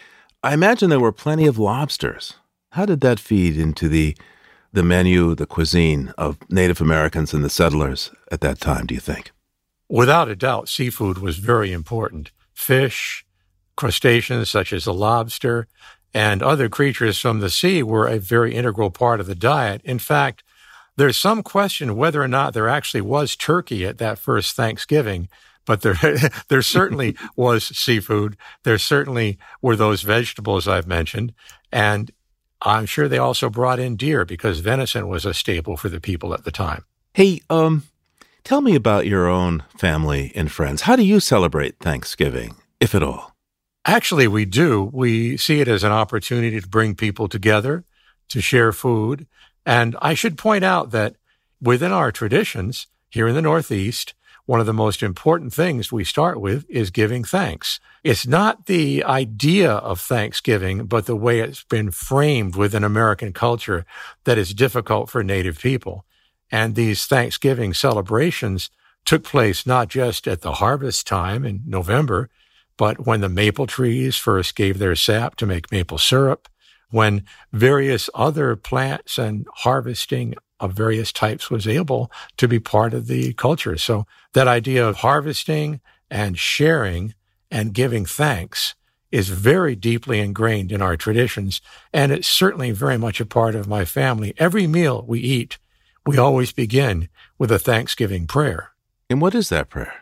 [0.43, 2.35] I imagine there were plenty of lobsters.
[2.71, 4.17] How did that feed into the
[4.73, 9.01] the menu, the cuisine of Native Americans and the settlers at that time, do you
[9.01, 9.31] think?
[9.89, 12.33] Without a doubt, seafood was very important.
[12.53, 13.25] Fish,
[13.77, 15.69] crustaceans such as the lobster,
[16.15, 19.83] and other creatures from the sea were a very integral part of the diet.
[19.85, 20.45] In fact,
[20.97, 25.29] there's some question whether or not there actually was turkey at that first Thanksgiving,
[25.67, 25.97] but there,
[26.49, 28.37] there certainly was seafood.
[28.63, 31.35] There certainly were those vegetables I've mentioned.
[31.73, 32.13] And
[32.63, 36.33] I'm sure they also brought in deer because venison was a staple for the people
[36.33, 36.85] at the time.
[37.13, 37.85] Hey, um,
[38.45, 40.83] tell me about your own family and friends.
[40.83, 43.34] How do you celebrate Thanksgiving, if at all?
[43.87, 44.91] Actually, we do.
[44.93, 47.85] We see it as an opportunity to bring people together,
[48.29, 49.27] to share food.
[49.67, 51.17] And I should point out that
[51.61, 54.15] within our traditions here in the Northeast,
[54.47, 57.81] one of the most important things we start with is giving thanks.
[58.03, 63.87] It's not the idea of Thanksgiving, but the way it's been framed within American culture
[64.25, 66.05] that is difficult for Native people.
[66.51, 68.71] And these Thanksgiving celebrations
[69.07, 72.29] took place not just at the harvest time in November,
[72.77, 76.49] but when the maple trees first gave their sap to make maple syrup,
[76.91, 83.07] when various other plants and harvesting of various types was able to be part of
[83.07, 83.77] the culture.
[83.77, 87.15] So that idea of harvesting and sharing
[87.51, 88.75] and giving thanks
[89.11, 91.61] is very deeply ingrained in our traditions.
[91.93, 94.35] And it's certainly very much a part of my family.
[94.39, 95.59] Every meal we eat,
[96.07, 97.09] we always begin
[97.39, 98.71] with a Thanksgiving prayer.
[99.11, 100.01] And what is that prayer?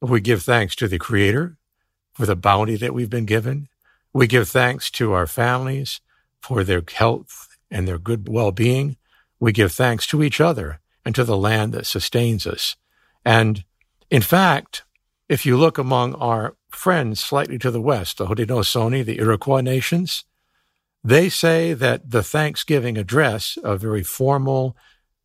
[0.00, 1.56] We give thanks to the Creator,
[2.14, 3.68] for the bounty that we've been given.
[4.12, 6.00] We give thanks to our families
[6.40, 8.96] for their health and their good well-being.
[9.40, 12.76] We give thanks to each other and to the land that sustains us.
[13.24, 13.64] And
[14.10, 14.84] in fact,
[15.28, 20.24] if you look among our friends slightly to the west, the Haudenosaunee, the Iroquois nations,
[21.02, 24.76] they say that the Thanksgiving address, a very formal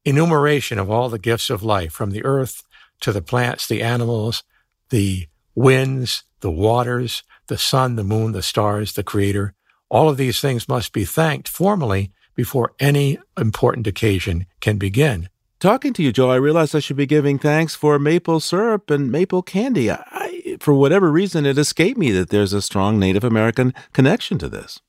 [0.04, 2.64] enumeration of all the gifts of life from the earth
[3.02, 4.44] to the plants, the animals,
[4.90, 9.54] the winds, the waters, the sun, the moon, the stars, the creator.
[9.90, 15.30] All of these things must be thanked formally before any important occasion can begin.
[15.60, 19.12] Talking to you, Joe, I realized I should be giving thanks for maple syrup and
[19.12, 19.92] maple candy.
[19.92, 24.48] I, for whatever reason, it escaped me that there's a strong Native American connection to
[24.48, 24.80] this.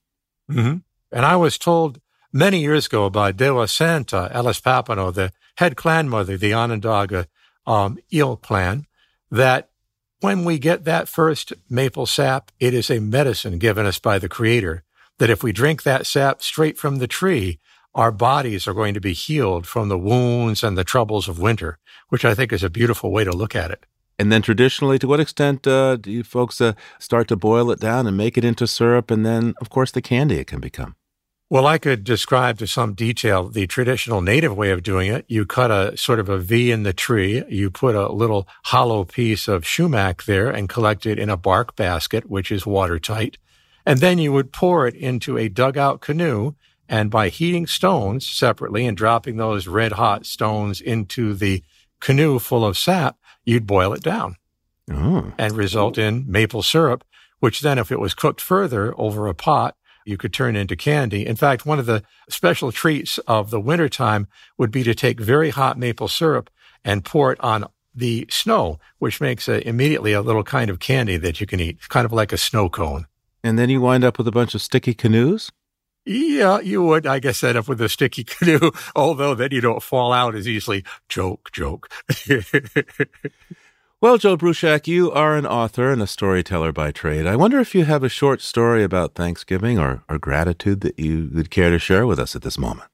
[0.48, 0.76] Mm-hmm.
[1.10, 2.00] And I was told
[2.32, 7.26] many years ago by Dewasentah Alice Papineau, the head clan mother, the Onondaga
[7.66, 8.86] um, eel clan,
[9.28, 9.69] that
[10.20, 14.28] when we get that first maple sap, it is a medicine given us by the
[14.28, 14.84] Creator.
[15.18, 17.58] That if we drink that sap straight from the tree,
[17.94, 21.78] our bodies are going to be healed from the wounds and the troubles of winter,
[22.08, 23.84] which I think is a beautiful way to look at it.
[24.18, 27.80] And then traditionally, to what extent uh, do you folks uh, start to boil it
[27.80, 29.10] down and make it into syrup?
[29.10, 30.94] And then, of course, the candy it can become.
[31.52, 35.24] Well, I could describe to some detail the traditional native way of doing it.
[35.26, 37.42] You cut a sort of a V in the tree.
[37.48, 41.74] You put a little hollow piece of sumac there and collect it in a bark
[41.74, 43.36] basket, which is watertight.
[43.84, 46.54] And then you would pour it into a dugout canoe.
[46.88, 51.64] And by heating stones separately and dropping those red hot stones into the
[51.98, 54.36] canoe full of sap, you'd boil it down
[54.88, 55.32] oh.
[55.36, 57.02] and result in maple syrup,
[57.40, 61.26] which then, if it was cooked further over a pot, you could turn into candy.
[61.26, 64.26] In fact, one of the special treats of the wintertime
[64.58, 66.50] would be to take very hot maple syrup
[66.84, 71.16] and pour it on the snow, which makes a, immediately a little kind of candy
[71.16, 73.06] that you can eat, kind of like a snow cone.
[73.42, 75.50] And then you wind up with a bunch of sticky canoes?
[76.04, 79.82] Yeah, you would, I guess, end up with a sticky canoe, although then you don't
[79.82, 80.84] fall out as easily.
[81.08, 81.90] Joke, joke.
[84.02, 87.26] Well, Joe Bruchac, you are an author and a storyteller by trade.
[87.26, 91.28] I wonder if you have a short story about Thanksgiving or, or gratitude that you
[91.34, 92.88] would care to share with us at this moment.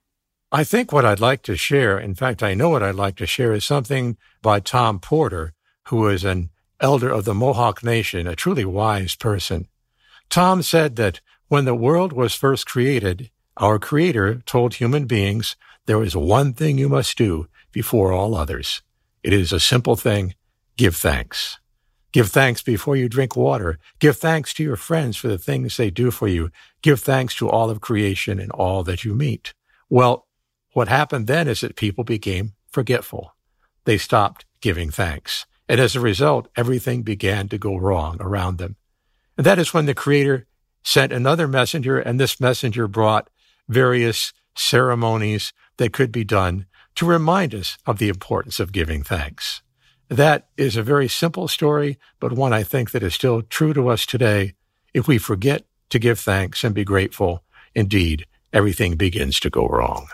[0.50, 3.26] I think what I'd like to share, in fact, I know what I'd like to
[3.26, 5.52] share, is something by Tom Porter,
[5.90, 9.68] who is an elder of the Mohawk Nation, a truly wise person.
[10.28, 16.02] Tom said that when the world was first created, our Creator told human beings there
[16.02, 18.82] is one thing you must do before all others.
[19.22, 20.34] It is a simple thing
[20.76, 21.58] give thanks.
[22.12, 23.78] Give thanks before you drink water.
[23.98, 26.50] Give thanks to your friends for the things they do for you.
[26.80, 29.52] Give thanks to all of creation and all that you meet.
[29.90, 30.26] Well,
[30.72, 33.34] what happened then is that people became forgetful.
[33.84, 35.46] They stopped giving thanks.
[35.68, 38.76] And as a result, everything began to go wrong around them.
[39.36, 40.46] And that is when the Creator
[40.82, 43.28] sent another messenger, and this messenger brought
[43.68, 49.62] various ceremonies that could be done to remind us of the importance of giving thanks.
[50.08, 53.88] That is a very simple story, but one I think that is still true to
[53.88, 54.54] us today.
[54.94, 57.42] If we forget to give thanks and be grateful,
[57.74, 60.08] indeed, everything begins to go wrong.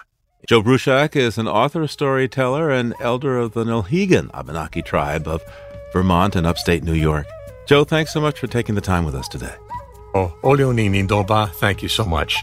[0.49, 5.43] Joe Bruchac is an author, storyteller, and elder of the Nulhegan Abenaki tribe of
[5.93, 7.27] Vermont and upstate New York.
[7.67, 9.55] Joe, thanks so much for taking the time with us today.
[10.15, 12.43] Oh, Oleoni Nindoba, thank you so much.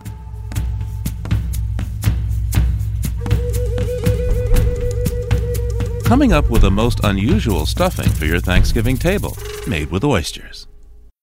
[6.10, 10.66] Coming up with a most unusual stuffing for your Thanksgiving table, made with oysters.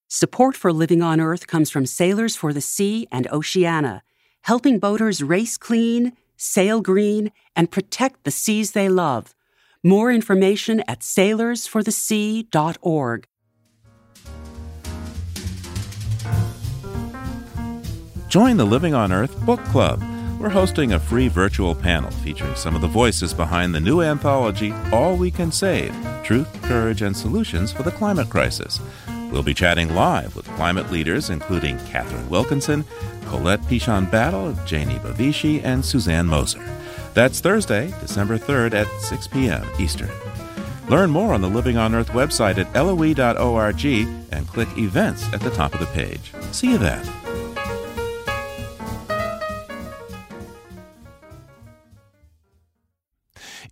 [0.07, 4.01] Support for Living on Earth comes from Sailors for the Sea and Oceana,
[4.43, 9.35] helping boaters race clean, sail green, and protect the seas they love.
[9.83, 13.27] More information at sailorsforthesea.org.
[18.29, 20.01] Join the Living on Earth Book Club
[20.39, 24.73] we're hosting a free virtual panel featuring some of the voices behind the new anthology,
[24.91, 28.79] All We Can Save Truth, Courage, and Solutions for the Climate Crisis.
[29.31, 32.85] We'll be chatting live with climate leaders including Katharine Wilkinson,
[33.25, 36.63] Colette Pichon Battle, Jainey Bavishi, and Susanne Moser.
[37.13, 39.65] That's Thursday, December 3rd at 6 p.m.
[39.79, 40.11] Eastern.
[40.87, 43.85] Learn more on the Living on Earth website at loe.org
[44.31, 46.31] and click Events at the top of the page.
[46.51, 47.26] See you then.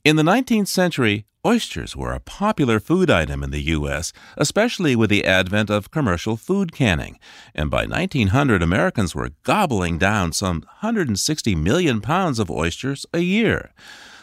[0.05, 5.09] In the 19th century, oysters were a popular food item in the U.S., especially with
[5.09, 7.17] the advent of commercial food canning.
[7.55, 13.73] And by 1900, Americans were gobbling down some 160 million pounds of oysters a year.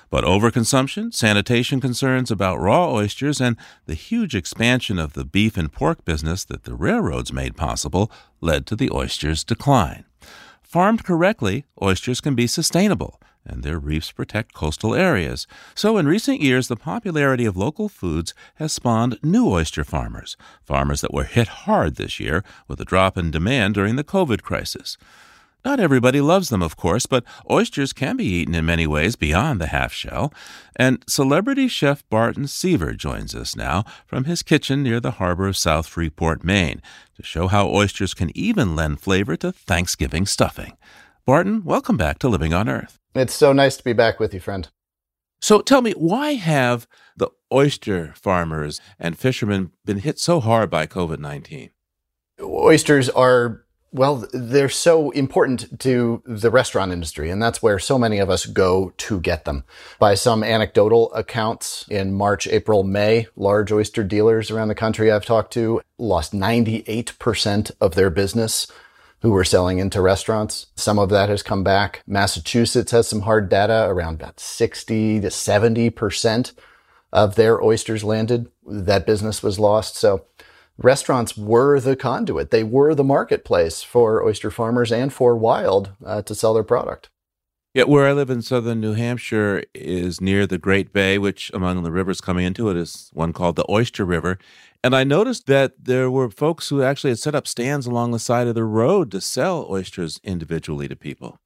[0.08, 5.72] But overconsumption, sanitation concerns about raw oysters, and the huge expansion of the beef and
[5.72, 8.08] pork business that the railroads made possible
[8.40, 10.04] led to the oyster's decline.
[10.62, 15.46] Farmed correctly, oysters can be sustainable and their reefs protect coastal areas.
[15.74, 21.00] So, in recent years, the popularity of local foods has spawned new oyster farmers, farmers
[21.00, 24.96] that were hit hard this year with a drop in demand during the COVID crisis.
[25.64, 29.60] Not everybody loves them, of course, but oysters can be eaten in many ways beyond
[29.60, 30.34] the half shell.
[30.74, 35.56] And celebrity chef Barton Seaver joins us now from his kitchen near the harbor of
[35.56, 36.82] South Freeport, Maine,
[37.16, 40.76] to show how oysters can even lend flavor to Thanksgiving stuffing.
[41.24, 43.01] Barton, welcome back to Living on Earth.
[43.14, 44.68] It's so nice to be back with you, friend.
[45.40, 46.86] So tell me, why have
[47.16, 51.70] the oyster farmers and fishermen been hit so hard by COVID 19?
[52.40, 58.18] Oysters are well, they're so important to the restaurant industry, and that's where so many
[58.18, 59.64] of us go to get them.
[59.98, 65.26] By some anecdotal accounts, in March, April, May, large oyster dealers around the country I've
[65.26, 68.66] talked to lost 98% of their business
[69.22, 70.66] who were selling into restaurants.
[70.76, 72.02] Some of that has come back.
[72.06, 76.52] Massachusetts has some hard data around about 60 to 70%
[77.12, 78.50] of their oysters landed.
[78.66, 79.96] That business was lost.
[79.96, 80.26] So
[80.76, 82.50] restaurants were the conduit.
[82.50, 87.08] They were the marketplace for oyster farmers and for wild uh, to sell their product.
[87.74, 91.82] Yeah, where I live in southern New Hampshire is near the Great Bay, which among
[91.82, 94.38] the rivers coming into it is one called the Oyster River.
[94.84, 98.18] And I noticed that there were folks who actually had set up stands along the
[98.18, 101.38] side of the road to sell oysters individually to people.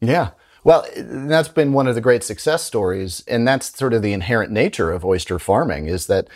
[0.00, 0.30] Yeah.
[0.64, 3.24] Well, eh, that's been one of the great success stories.
[3.26, 6.28] And that's sort of the inherent nature of oyster farming is that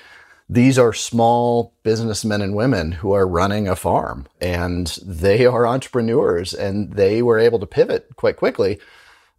[0.49, 6.55] these are small businessmen and women who are running a farm and they are entrepreneurs
[6.55, 8.79] and they were able to pivot quite quickly.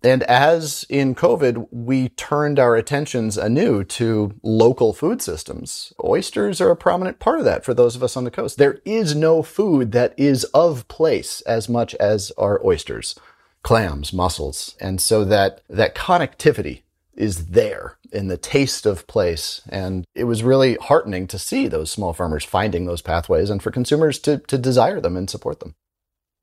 [0.07, 5.91] And as in COVID, we turned our attentions anew to local food systems.
[6.01, 8.57] Oysters are a prominent part of that for those of us on the coast.
[8.57, 13.15] There is no food that is of place as much as our oysters,
[13.63, 14.77] clams, mussels.
[14.79, 16.83] And so that, that connectivity
[17.13, 19.61] is there in the taste of place.
[19.67, 23.71] And it was really heartening to see those small farmers finding those pathways and for
[23.71, 25.75] consumers to, to desire them and support them.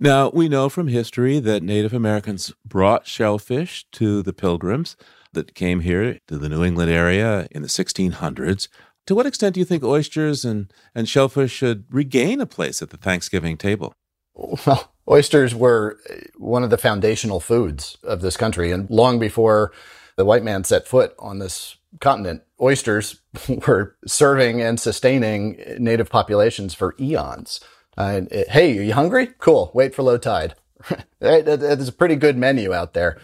[0.05, 4.97] Now, we know from history that Native Americans brought shellfish to the pilgrims
[5.33, 8.69] that came here to the New England area in the 1600s.
[9.07, 12.91] To what extent do you think oysters and, and shellfish should regain a place at
[12.91, 13.95] the Thanksgiving table?
[14.35, 18.73] Well, oysters were uh, one of the foundational foods of this country.
[18.73, 19.73] And long before
[20.17, 23.23] the white man set foot on this continent, oysters
[23.67, 27.61] were serving and sustaining native populations for eons.
[27.97, 29.29] Uh, it, hey, are you hungry?
[29.39, 29.71] Cool.
[29.75, 30.55] Wait for low tide.
[31.21, 33.19] There's a pretty good menu out there.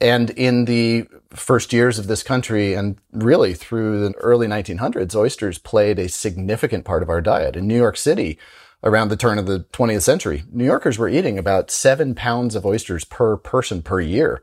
[0.00, 5.58] And in the first years of this country and really through the early 1900s, oysters
[5.58, 7.56] played a significant part of our diet.
[7.56, 8.38] In New York City,
[8.82, 12.66] around the turn of the 20th century, New Yorkers were eating about seven pounds of
[12.66, 14.42] oysters per person per year.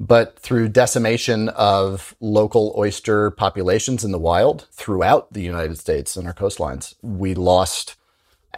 [0.00, 6.26] But through decimation of local oyster populations in the wild throughout the United States and
[6.26, 7.96] our coastlines, we lost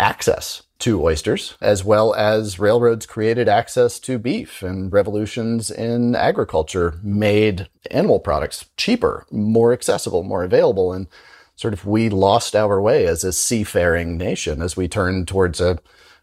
[0.01, 6.99] access to oysters, as well as railroads created access to beef and revolutions in agriculture
[7.03, 10.93] made animal products cheaper, more accessible, more available.
[10.93, 11.07] And
[11.55, 15.79] sort of we lost our way as a seafaring nation as we turned towards a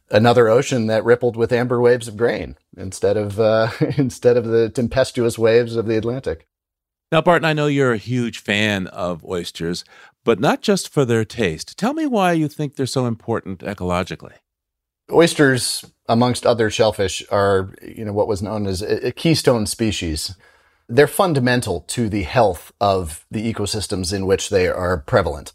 [0.09, 4.69] another ocean that rippled with amber waves of grain instead of uh, instead of the
[4.69, 6.47] tempestuous waves of the Atlantic.
[7.09, 9.85] Now, Barton, I know you're a huge fan of oysters,
[10.27, 11.77] but not just for their taste.
[11.77, 14.33] Tell me why you think they're so important ecologically.
[15.09, 20.35] Oysters, amongst other shellfish, are you know what was known as a keystone species.
[20.89, 25.53] They're fundamental to the health of the ecosystems in which they are prevalent.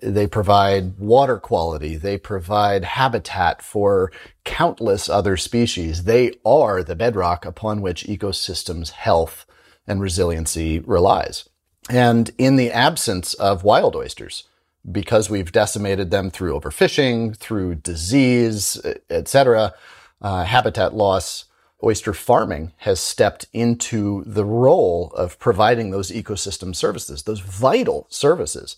[0.00, 1.96] They provide water quality.
[1.96, 4.10] They provide habitat for
[4.44, 6.04] countless other species.
[6.04, 9.44] They are the bedrock upon which ecosystems health
[9.86, 11.46] and resiliency relies.
[11.90, 14.44] And in the absence of wild oysters,
[14.90, 18.80] because we've decimated them through overfishing, through disease,
[19.10, 19.74] etc.,
[20.22, 21.44] uh, habitat loss,
[21.82, 28.76] oyster farming has stepped into the role of providing those ecosystem services, those vital services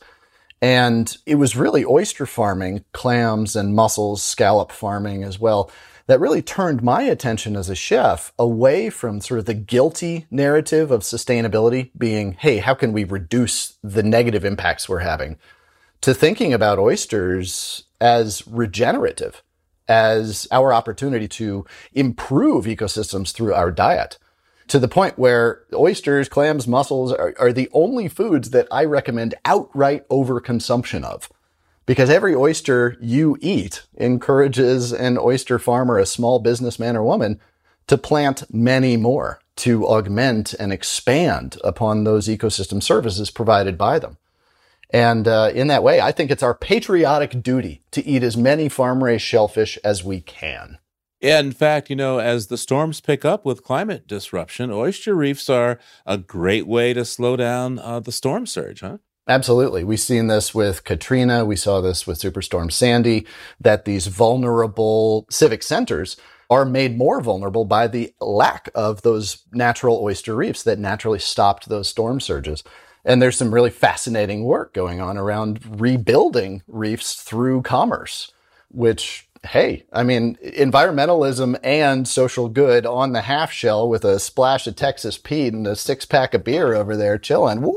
[0.62, 5.70] and it was really oyster farming, clams and mussels, scallop farming as well,
[6.07, 10.90] that really turned my attention as a chef away from sort of the guilty narrative
[10.90, 15.36] of sustainability being, hey, how can we reduce the negative impacts we're having?
[16.02, 19.42] To thinking about oysters as regenerative,
[19.88, 24.18] as our opportunity to improve ecosystems through our diet
[24.68, 29.34] to the point where oysters, clams, mussels are, are the only foods that I recommend
[29.44, 31.30] outright overconsumption of.
[31.87, 37.41] Because every oyster you eat encourages an oyster farmer, a small businessman or woman,
[37.87, 44.18] to plant many more to augment and expand upon those ecosystem services provided by them.
[44.91, 48.68] And uh, in that way, I think it's our patriotic duty to eat as many
[48.68, 50.78] farm raised shellfish as we can.
[51.20, 55.78] In fact, you know, as the storms pick up with climate disruption, oyster reefs are
[56.05, 58.99] a great way to slow down uh, the storm surge, huh?
[59.28, 59.82] Absolutely.
[59.82, 61.44] We've seen this with Katrina.
[61.44, 63.26] We saw this with Superstorm Sandy,
[63.60, 66.16] that these vulnerable civic centers
[66.48, 71.68] are made more vulnerable by the lack of those natural oyster reefs that naturally stopped
[71.68, 72.62] those storm surges.
[73.04, 78.32] And there's some really fascinating work going on around rebuilding reefs through commerce,
[78.70, 84.66] which hey, I mean, environmentalism and social good on the half shell with a splash
[84.66, 87.62] of Texas Pete and a six pack of beer over there chilling.
[87.62, 87.76] Woo!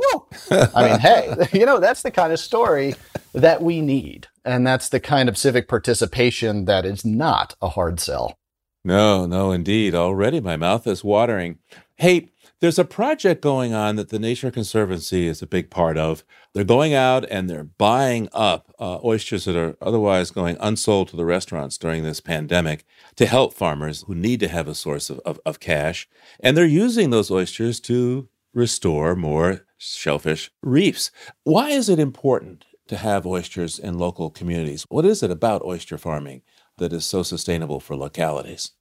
[0.52, 2.96] I mean, hey, you know, that's the kind of story
[3.34, 4.28] that we need.
[4.44, 8.38] And that's the kind of civic participation that is not a hard sell.
[8.84, 9.94] No, no, indeed.
[9.94, 11.60] Already my mouth is watering.
[11.98, 12.32] Hey,
[12.62, 16.24] there's a project going on that the Nature Conservancy is a big part of.
[16.54, 21.16] They're going out and they're buying up uh, oysters that are otherwise going unsold to
[21.16, 22.86] the restaurants during this pandemic
[23.16, 26.10] to help farmers who need to have a source of, of, of cash.
[26.42, 31.12] And they're using those oysters to restore more shellfish reefs.
[31.44, 34.86] Why is it important to have oysters in local communities?
[34.90, 36.42] What is it about oyster farming
[36.78, 38.72] that is so sustainable for localities?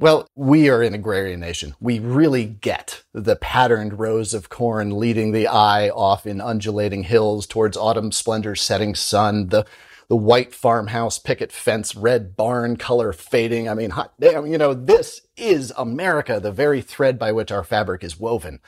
[0.00, 1.74] Well, we are an agrarian nation.
[1.80, 7.48] We really get the patterned rows of corn leading the eye off in undulating hills
[7.48, 9.66] towards autumn splendor, setting sun, the
[10.08, 13.68] the white farmhouse picket fence, red barn color fading.
[13.68, 17.64] I mean, hot damn, you know, this is America, the very thread by which our
[17.64, 18.60] fabric is woven.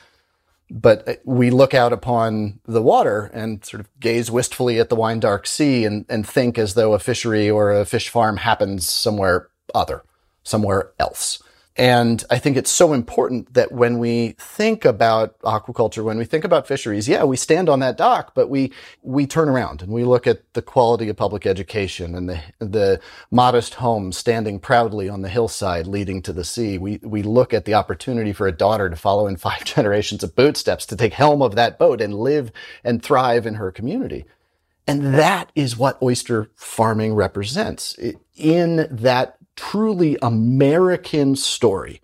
[0.69, 4.95] But uh, we look out upon the water and sort of gaze wistfully at the
[4.97, 8.87] wine dark sea and, and think as though a fishery or a fish farm happens
[8.87, 10.03] somewhere other
[10.43, 11.41] somewhere else.
[11.77, 16.43] And I think it's so important that when we think about aquaculture, when we think
[16.43, 20.03] about fisheries, yeah, we stand on that dock, but we, we turn around and we
[20.03, 22.99] look at the quality of public education and the, the
[23.31, 26.77] modest home standing proudly on the hillside leading to the sea.
[26.77, 30.35] We, we look at the opportunity for a daughter to follow in five generations of
[30.35, 32.51] bootsteps, to take helm of that boat and live
[32.83, 34.25] and thrive in her community.
[34.87, 37.97] And that is what oyster farming represents.
[38.35, 42.01] In that truly American story,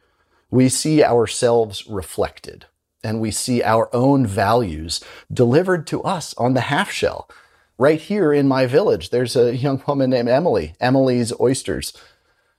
[0.50, 2.66] we see ourselves reflected
[3.04, 7.30] and we see our own values delivered to us on the half shell.
[7.78, 11.94] Right here in my village, there's a young woman named Emily, Emily's Oysters.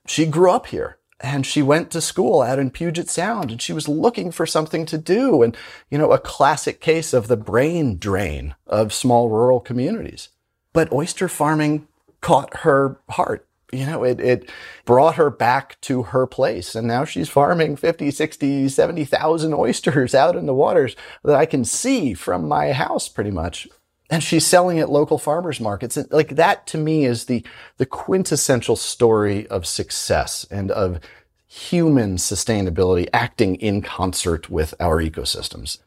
[0.06, 3.72] She grew up here and she went to school out in Puget Sound and she
[3.72, 5.42] was looking for something to do.
[5.42, 5.56] And,
[5.90, 10.28] you know, a classic case of the brain drain of small rural communities.
[10.72, 11.88] But oyster farming
[12.20, 14.50] caught her heart you know, it, it
[14.84, 16.74] brought her back to her place.
[16.74, 21.64] And now she's farming 50, 60, 70,000 oysters out in the waters that I can
[21.64, 23.68] see from my house pretty much.
[24.10, 25.96] And she's selling at local farmers markets.
[25.96, 27.44] And like that to me is the,
[27.76, 31.00] the quintessential story of success and of
[31.46, 35.78] human sustainability acting in concert with our ecosystems.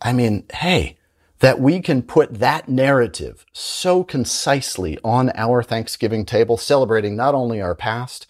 [0.00, 0.98] I mean, hey,
[1.40, 7.60] that we can put that narrative so concisely on our Thanksgiving table, celebrating not only
[7.60, 8.26] our past,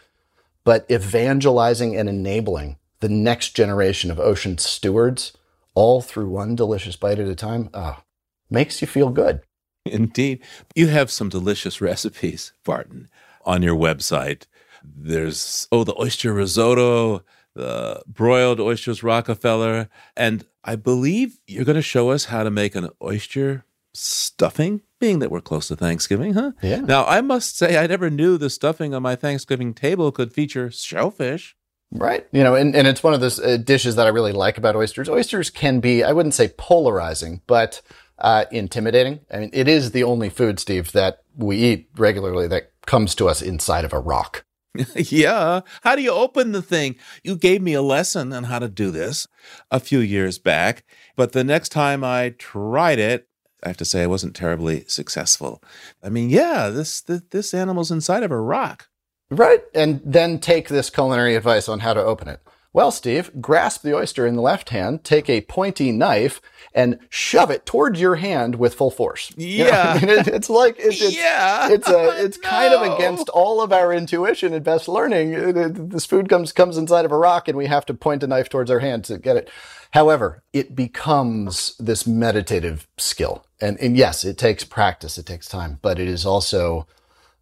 [0.65, 5.33] but evangelizing and enabling the next generation of ocean stewards,
[5.75, 8.03] all through one delicious bite at a time, oh,
[8.51, 9.43] makes you feel good.
[9.85, 10.43] Indeed.
[10.75, 13.09] You have some delicious recipes, Barton,
[13.45, 14.47] on your website.
[14.83, 17.23] There's, oh, the oyster risotto,
[17.57, 22.75] the broiled oysters Rockefeller, and I believe you're going to show us how to make
[22.75, 26.53] an oyster stuffing, being that we're close to Thanksgiving, huh?
[26.63, 26.81] Yeah.
[26.81, 30.71] Now, I must say, I never knew the stuffing on my Thanksgiving table could feature
[30.71, 31.57] shellfish.
[31.93, 32.27] Right.
[32.33, 34.77] You know, and, and it's one of those uh, dishes that I really like about
[34.77, 35.09] oysters.
[35.09, 37.81] Oysters can be, I wouldn't say polarizing, but
[38.19, 39.21] uh, intimidating.
[39.33, 43.29] I mean, it is the only food, Steve, that we eat regularly that comes to
[43.29, 44.45] us inside of a rock.
[44.97, 45.61] yeah.
[45.83, 46.97] How do you open the thing?
[47.23, 49.27] You gave me a lesson on how to do this
[49.71, 50.85] a few years back,
[51.17, 53.29] but the next time I tried it,
[53.63, 55.63] I have to say I wasn't terribly successful.
[56.03, 58.89] I mean, yeah, this this, this animal's inside of a rock.
[59.31, 59.63] Right.
[59.75, 62.41] And then take this culinary advice on how to open it.
[62.77, 66.43] Well, Steve, grasp the oyster in the left hand, take a pointy knife,
[66.75, 69.33] and shove it towards your hand with full force.
[69.35, 72.51] Yeah, you know, I mean, it, it's like it's, it's yeah, it's a it's no.
[72.51, 75.33] kind of against all of our intuition and best learning.
[75.33, 78.23] It, it, this food comes comes inside of a rock, and we have to point
[78.23, 79.49] a knife towards our hand to get it.
[79.93, 85.79] However, it becomes this meditative skill, and and yes, it takes practice, it takes time,
[85.81, 86.87] but it is also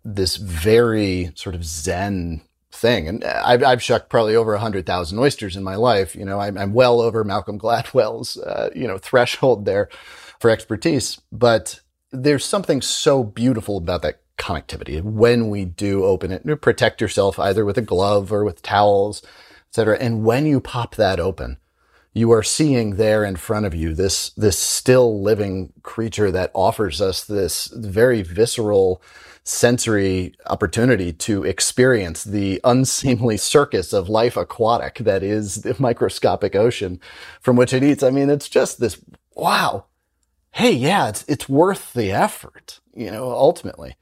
[0.05, 2.43] this very sort of zen
[2.75, 3.09] thing.
[3.09, 6.15] And I've, I've shucked probably over a hundred thousand oysters in my life.
[6.15, 9.89] You know, I'm, I'm well over Malcolm Gladwell's, uh, you know, threshold there
[10.41, 11.21] for expertise.
[11.33, 11.81] But
[12.13, 15.03] there's something so beautiful about that connectivity.
[15.03, 19.23] When we do open it, protect yourself either with a glove or with towels,
[19.71, 19.97] etc.
[19.99, 21.59] And when you pop that open,
[22.13, 27.01] you are seeing there in front of you this this still living creature that offers
[27.01, 29.03] us this very visceral
[29.45, 36.99] sensory opportunity to experience the unseemly circus of life aquatic that is the microscopic ocean
[37.41, 38.03] from which it eats.
[38.03, 38.99] I mean, it's just this
[39.35, 39.85] wow.
[40.53, 43.97] Hey, yeah, it's it's worth the effort, you know, ultimately.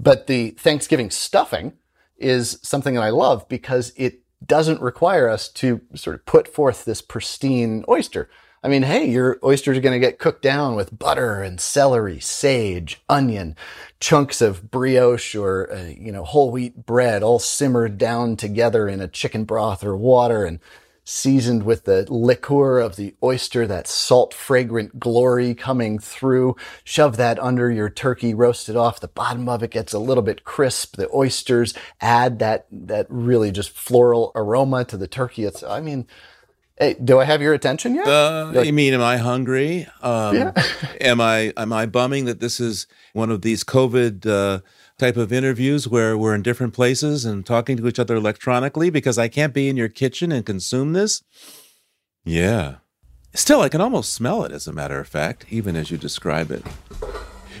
[0.00, 1.74] But the Thanksgiving stuffing
[2.16, 6.84] is something that I love because it doesn't require us to sort of put forth
[6.84, 8.28] this pristine oyster.
[8.64, 12.20] I mean, hey, your oysters are going to get cooked down with butter and celery,
[12.20, 13.56] sage, onion,
[13.98, 19.00] chunks of brioche or, uh, you know, whole wheat bread all simmered down together in
[19.00, 20.60] a chicken broth or water and
[21.04, 26.54] seasoned with the liquor of the oyster, that salt fragrant glory coming through.
[26.84, 29.00] Shove that under your turkey, roast it off.
[29.00, 30.94] The bottom of it gets a little bit crisp.
[30.94, 35.42] The oysters add that, that really just floral aroma to the turkey.
[35.44, 36.06] It's, I mean,
[36.78, 38.06] Hey, do I have your attention yet?
[38.06, 39.86] Uh, like, you mean, am I hungry?
[40.00, 40.52] Um, yeah.
[41.00, 44.60] am I am I bumming that this is one of these COVID uh,
[44.98, 49.18] type of interviews where we're in different places and talking to each other electronically because
[49.18, 51.22] I can't be in your kitchen and consume this?
[52.24, 52.76] Yeah.
[53.34, 56.50] Still, I can almost smell it, as a matter of fact, even as you describe
[56.50, 56.64] it.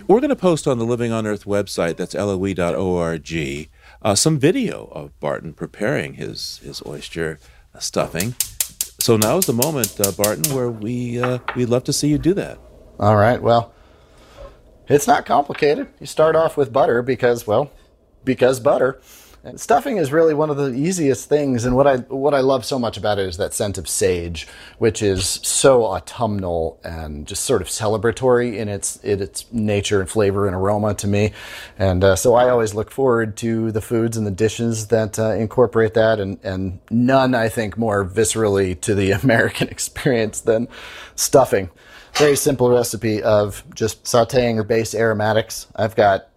[0.06, 3.68] We're going to post on the Living on Earth website, that's loe.org,
[4.02, 7.38] uh, some video of Barton preparing his, his oyster
[7.78, 8.34] stuffing.
[9.02, 12.18] So now is the moment, uh, Barton, where we uh, we'd love to see you
[12.18, 12.60] do that.
[13.00, 13.42] All right.
[13.42, 13.74] Well,
[14.86, 15.88] it's not complicated.
[15.98, 17.72] You start off with butter because, well,
[18.22, 19.00] because butter.
[19.56, 22.78] Stuffing is really one of the easiest things, and what I what I love so
[22.78, 24.46] much about it is that scent of sage,
[24.78, 30.08] which is so autumnal and just sort of celebratory in its in its nature and
[30.08, 31.32] flavor and aroma to me,
[31.76, 35.32] and uh, so I always look forward to the foods and the dishes that uh,
[35.32, 40.68] incorporate that, and and none I think more viscerally to the American experience than
[41.16, 41.68] stuffing
[42.14, 45.66] very simple recipe of just sauteing your base aromatics.
[45.74, 46.28] I've got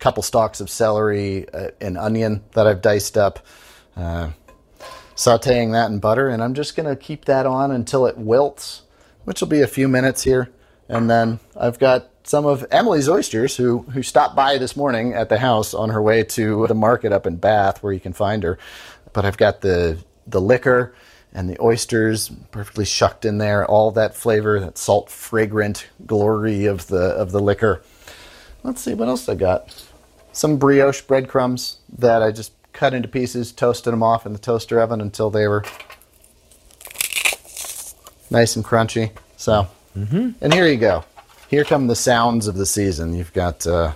[0.00, 3.40] couple stalks of celery, uh, an onion that I've diced up,
[3.96, 4.30] uh,
[5.14, 8.82] sauteing that in butter, and I'm just going to keep that on until it wilts,
[9.24, 10.50] which will be a few minutes here.
[10.88, 15.28] And then I've got some of Emily's oysters who who stopped by this morning at
[15.28, 18.42] the house on her way to the market up in Bath where you can find
[18.42, 18.58] her.
[19.12, 20.94] But I've got the the liquor
[21.32, 26.86] and the oysters perfectly shucked in there, all that flavor, that salt fragrant glory of
[26.88, 27.82] the of the liquor.
[28.62, 29.85] Let's see what else I got.
[30.36, 34.78] Some brioche breadcrumbs that I just cut into pieces, toasted them off in the toaster
[34.78, 35.64] oven until they were
[38.30, 39.12] nice and crunchy.
[39.38, 39.66] So,
[39.96, 40.32] mm-hmm.
[40.42, 41.06] and here you go.
[41.48, 43.14] Here come the sounds of the season.
[43.14, 43.92] You've got uh,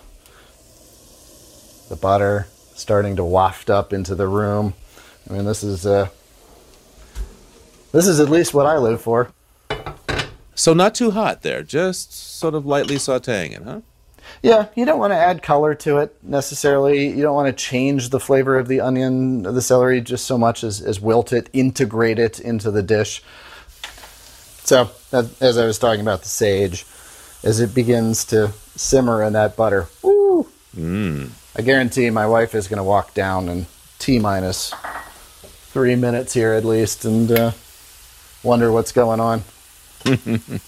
[1.91, 4.73] the butter starting to waft up into the room.
[5.29, 6.09] I mean, this is uh,
[7.93, 9.31] this is at least what I live for.
[10.55, 13.81] So not too hot there, just sort of lightly sautéing it, huh?
[14.43, 17.09] Yeah, you don't want to add color to it necessarily.
[17.09, 20.65] You don't want to change the flavor of the onion, the celery, just so much
[20.65, 23.23] as, as wilt it, integrate it into the dish.
[24.65, 26.87] So, as I was talking about the sage,
[27.43, 31.31] as it begins to simmer in that butter, woo, mm.
[31.57, 33.67] I guarantee my wife is going to walk down in
[33.99, 34.73] T minus
[35.73, 37.51] three minutes here at least and uh,
[38.43, 39.43] wonder what's going on.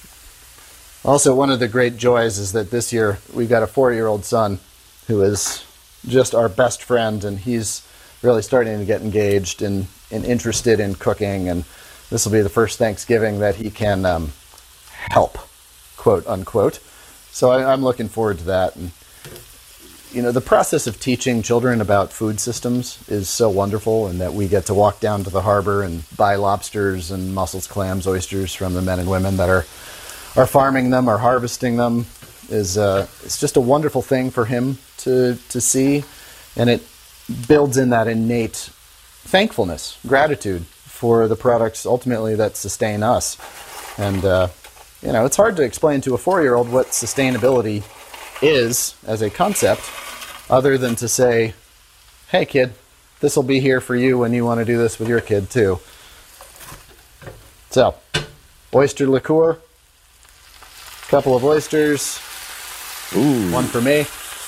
[1.04, 4.06] also, one of the great joys is that this year we've got a four year
[4.06, 4.60] old son
[5.08, 5.64] who is
[6.06, 7.86] just our best friend, and he's
[8.22, 11.48] really starting to get engaged and, and interested in cooking.
[11.48, 11.64] And
[12.08, 14.32] this will be the first Thanksgiving that he can um,
[15.10, 15.38] help,
[15.96, 16.78] quote unquote.
[17.32, 18.76] So I, I'm looking forward to that.
[18.76, 18.92] And
[20.12, 24.34] you know, the process of teaching children about food systems is so wonderful, and that
[24.34, 28.54] we get to walk down to the harbor and buy lobsters and mussels, clams, oysters
[28.54, 29.64] from the men and women that are
[30.36, 32.06] are farming them or harvesting them
[32.48, 36.04] is uh, it's just a wonderful thing for him to to see,
[36.56, 36.86] and it
[37.48, 38.70] builds in that innate
[39.24, 43.38] thankfulness, gratitude for the products ultimately that sustain us,
[43.98, 44.48] and uh,
[45.02, 47.82] you know, it's hard to explain to a four year old what sustainability
[48.40, 49.82] is as a concept
[50.48, 51.54] other than to say,
[52.28, 52.72] hey, kid,
[53.20, 55.50] this will be here for you when you want to do this with your kid,
[55.50, 55.80] too.
[57.70, 57.94] So,
[58.74, 59.58] oyster liqueur,
[61.12, 62.18] couple of oysters,
[63.14, 63.52] Ooh.
[63.52, 64.06] one for me.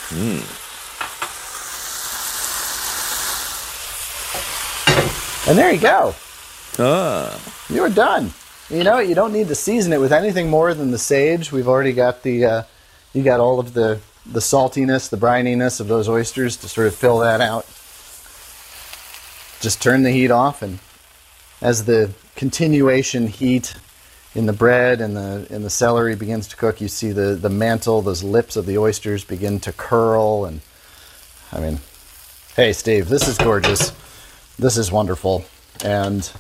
[0.09, 0.41] Mm.
[5.47, 6.15] And there you go.
[6.79, 7.39] Ah.
[7.69, 8.33] You're done.
[8.71, 11.53] You know, you don't need to season it with anything more than the sage.
[11.53, 12.63] We've already got the uh,
[13.13, 16.95] you got all of the the saltiness, the brininess of those oysters to sort of
[16.95, 17.67] fill that out.
[19.61, 20.79] Just turn the heat off, and
[21.61, 23.75] as the continuation heat
[24.35, 27.49] in the bread and the and the celery begins to cook, you see the the
[27.49, 30.61] mantle, those lips of the oysters begin to curl, and
[31.53, 31.81] I mean,
[32.57, 33.93] hey, Steve, this is gorgeous.
[34.59, 35.45] This is wonderful,
[35.85, 36.31] and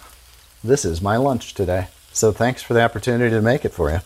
[0.63, 1.89] this is my lunch today.
[2.13, 4.01] So thanks for the opportunity to make it for you.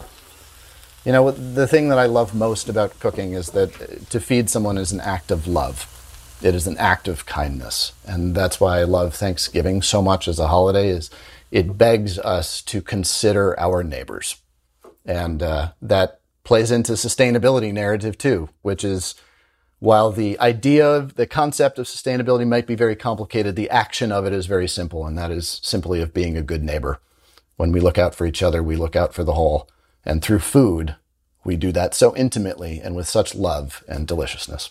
[1.05, 4.77] You know, the thing that I love most about cooking is that to feed someone
[4.77, 5.95] is an act of love.
[6.43, 10.39] It is an act of kindness, and that's why I love Thanksgiving so much as
[10.39, 10.89] a holiday.
[10.89, 11.11] Is
[11.51, 14.37] it begs us to consider our neighbors.
[15.05, 19.15] And uh, that plays into sustainability narrative too, which is
[19.81, 24.27] while the idea of the concept of sustainability might be very complicated, the action of
[24.27, 27.01] it is very simple, and that is simply of being a good neighbor.
[27.57, 29.69] When we look out for each other, we look out for the whole.
[30.05, 30.97] And through food,
[31.45, 34.71] we do that so intimately and with such love and deliciousness.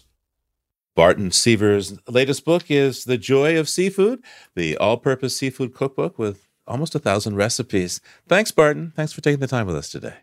[0.95, 4.23] Barton Seaver's latest book is The Joy of Seafood,
[4.55, 8.01] the all purpose seafood cookbook with almost a thousand recipes.
[8.27, 8.93] Thanks, Barton.
[8.95, 10.15] Thanks for taking the time with us today.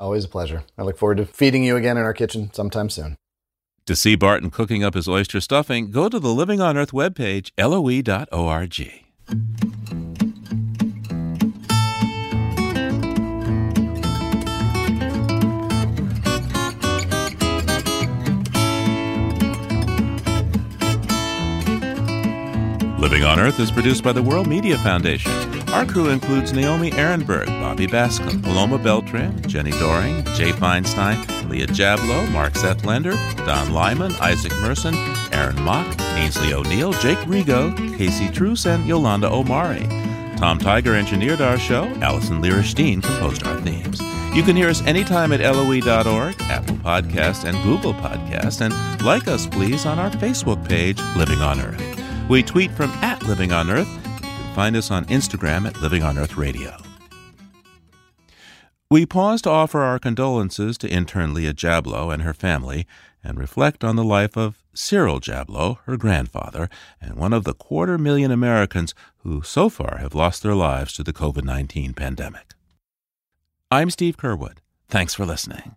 [0.00, 0.64] Always a pleasure.
[0.78, 3.16] I look forward to feeding you again in our kitchen sometime soon.
[3.86, 7.50] To see Barton cooking up his oyster stuffing, go to the Living on Earth webpage,
[7.58, 9.04] loe.org.
[23.00, 25.59] Living on Earth is produced by the World Media Foundation.
[25.72, 32.28] Our crew includes Naomi Arenberg, Bobby Bascomb, Paloma Beltran, Jenni Doering, Jay Feinstein, Leah Jablow,
[32.32, 33.12] Mark Seth Lender,
[33.46, 34.94] Don Lyman, Isaac Merson,
[35.32, 39.86] Aaron Mock, Aynsley O'Neill, Jake Rego, Casey Truce, and Yolanda Omari.
[40.36, 41.84] Tom Tiger engineered our show.
[42.02, 44.00] Alison Lirish-Dean composed our themes.
[44.34, 48.60] You can hear us anytime at loe.org, Apple Podcast, and Google Podcast.
[48.60, 52.28] And like us, please, on our Facebook page, Living on Earth.
[52.28, 53.99] We tweet from at Living on Earth.
[54.54, 56.76] Find us on Instagram at Living on Earth Radio.
[58.90, 62.84] We pause to offer our condolences to intern Leah Jablow and her family
[63.22, 66.68] and reflect on the life of Cyril Jablow, her grandfather,
[67.00, 71.04] and one of the quarter million Americans who so far have lost their lives to
[71.04, 72.54] the COVID 19 pandemic.
[73.70, 74.56] I'm Steve Curwood.
[74.88, 75.76] Thanks for listening.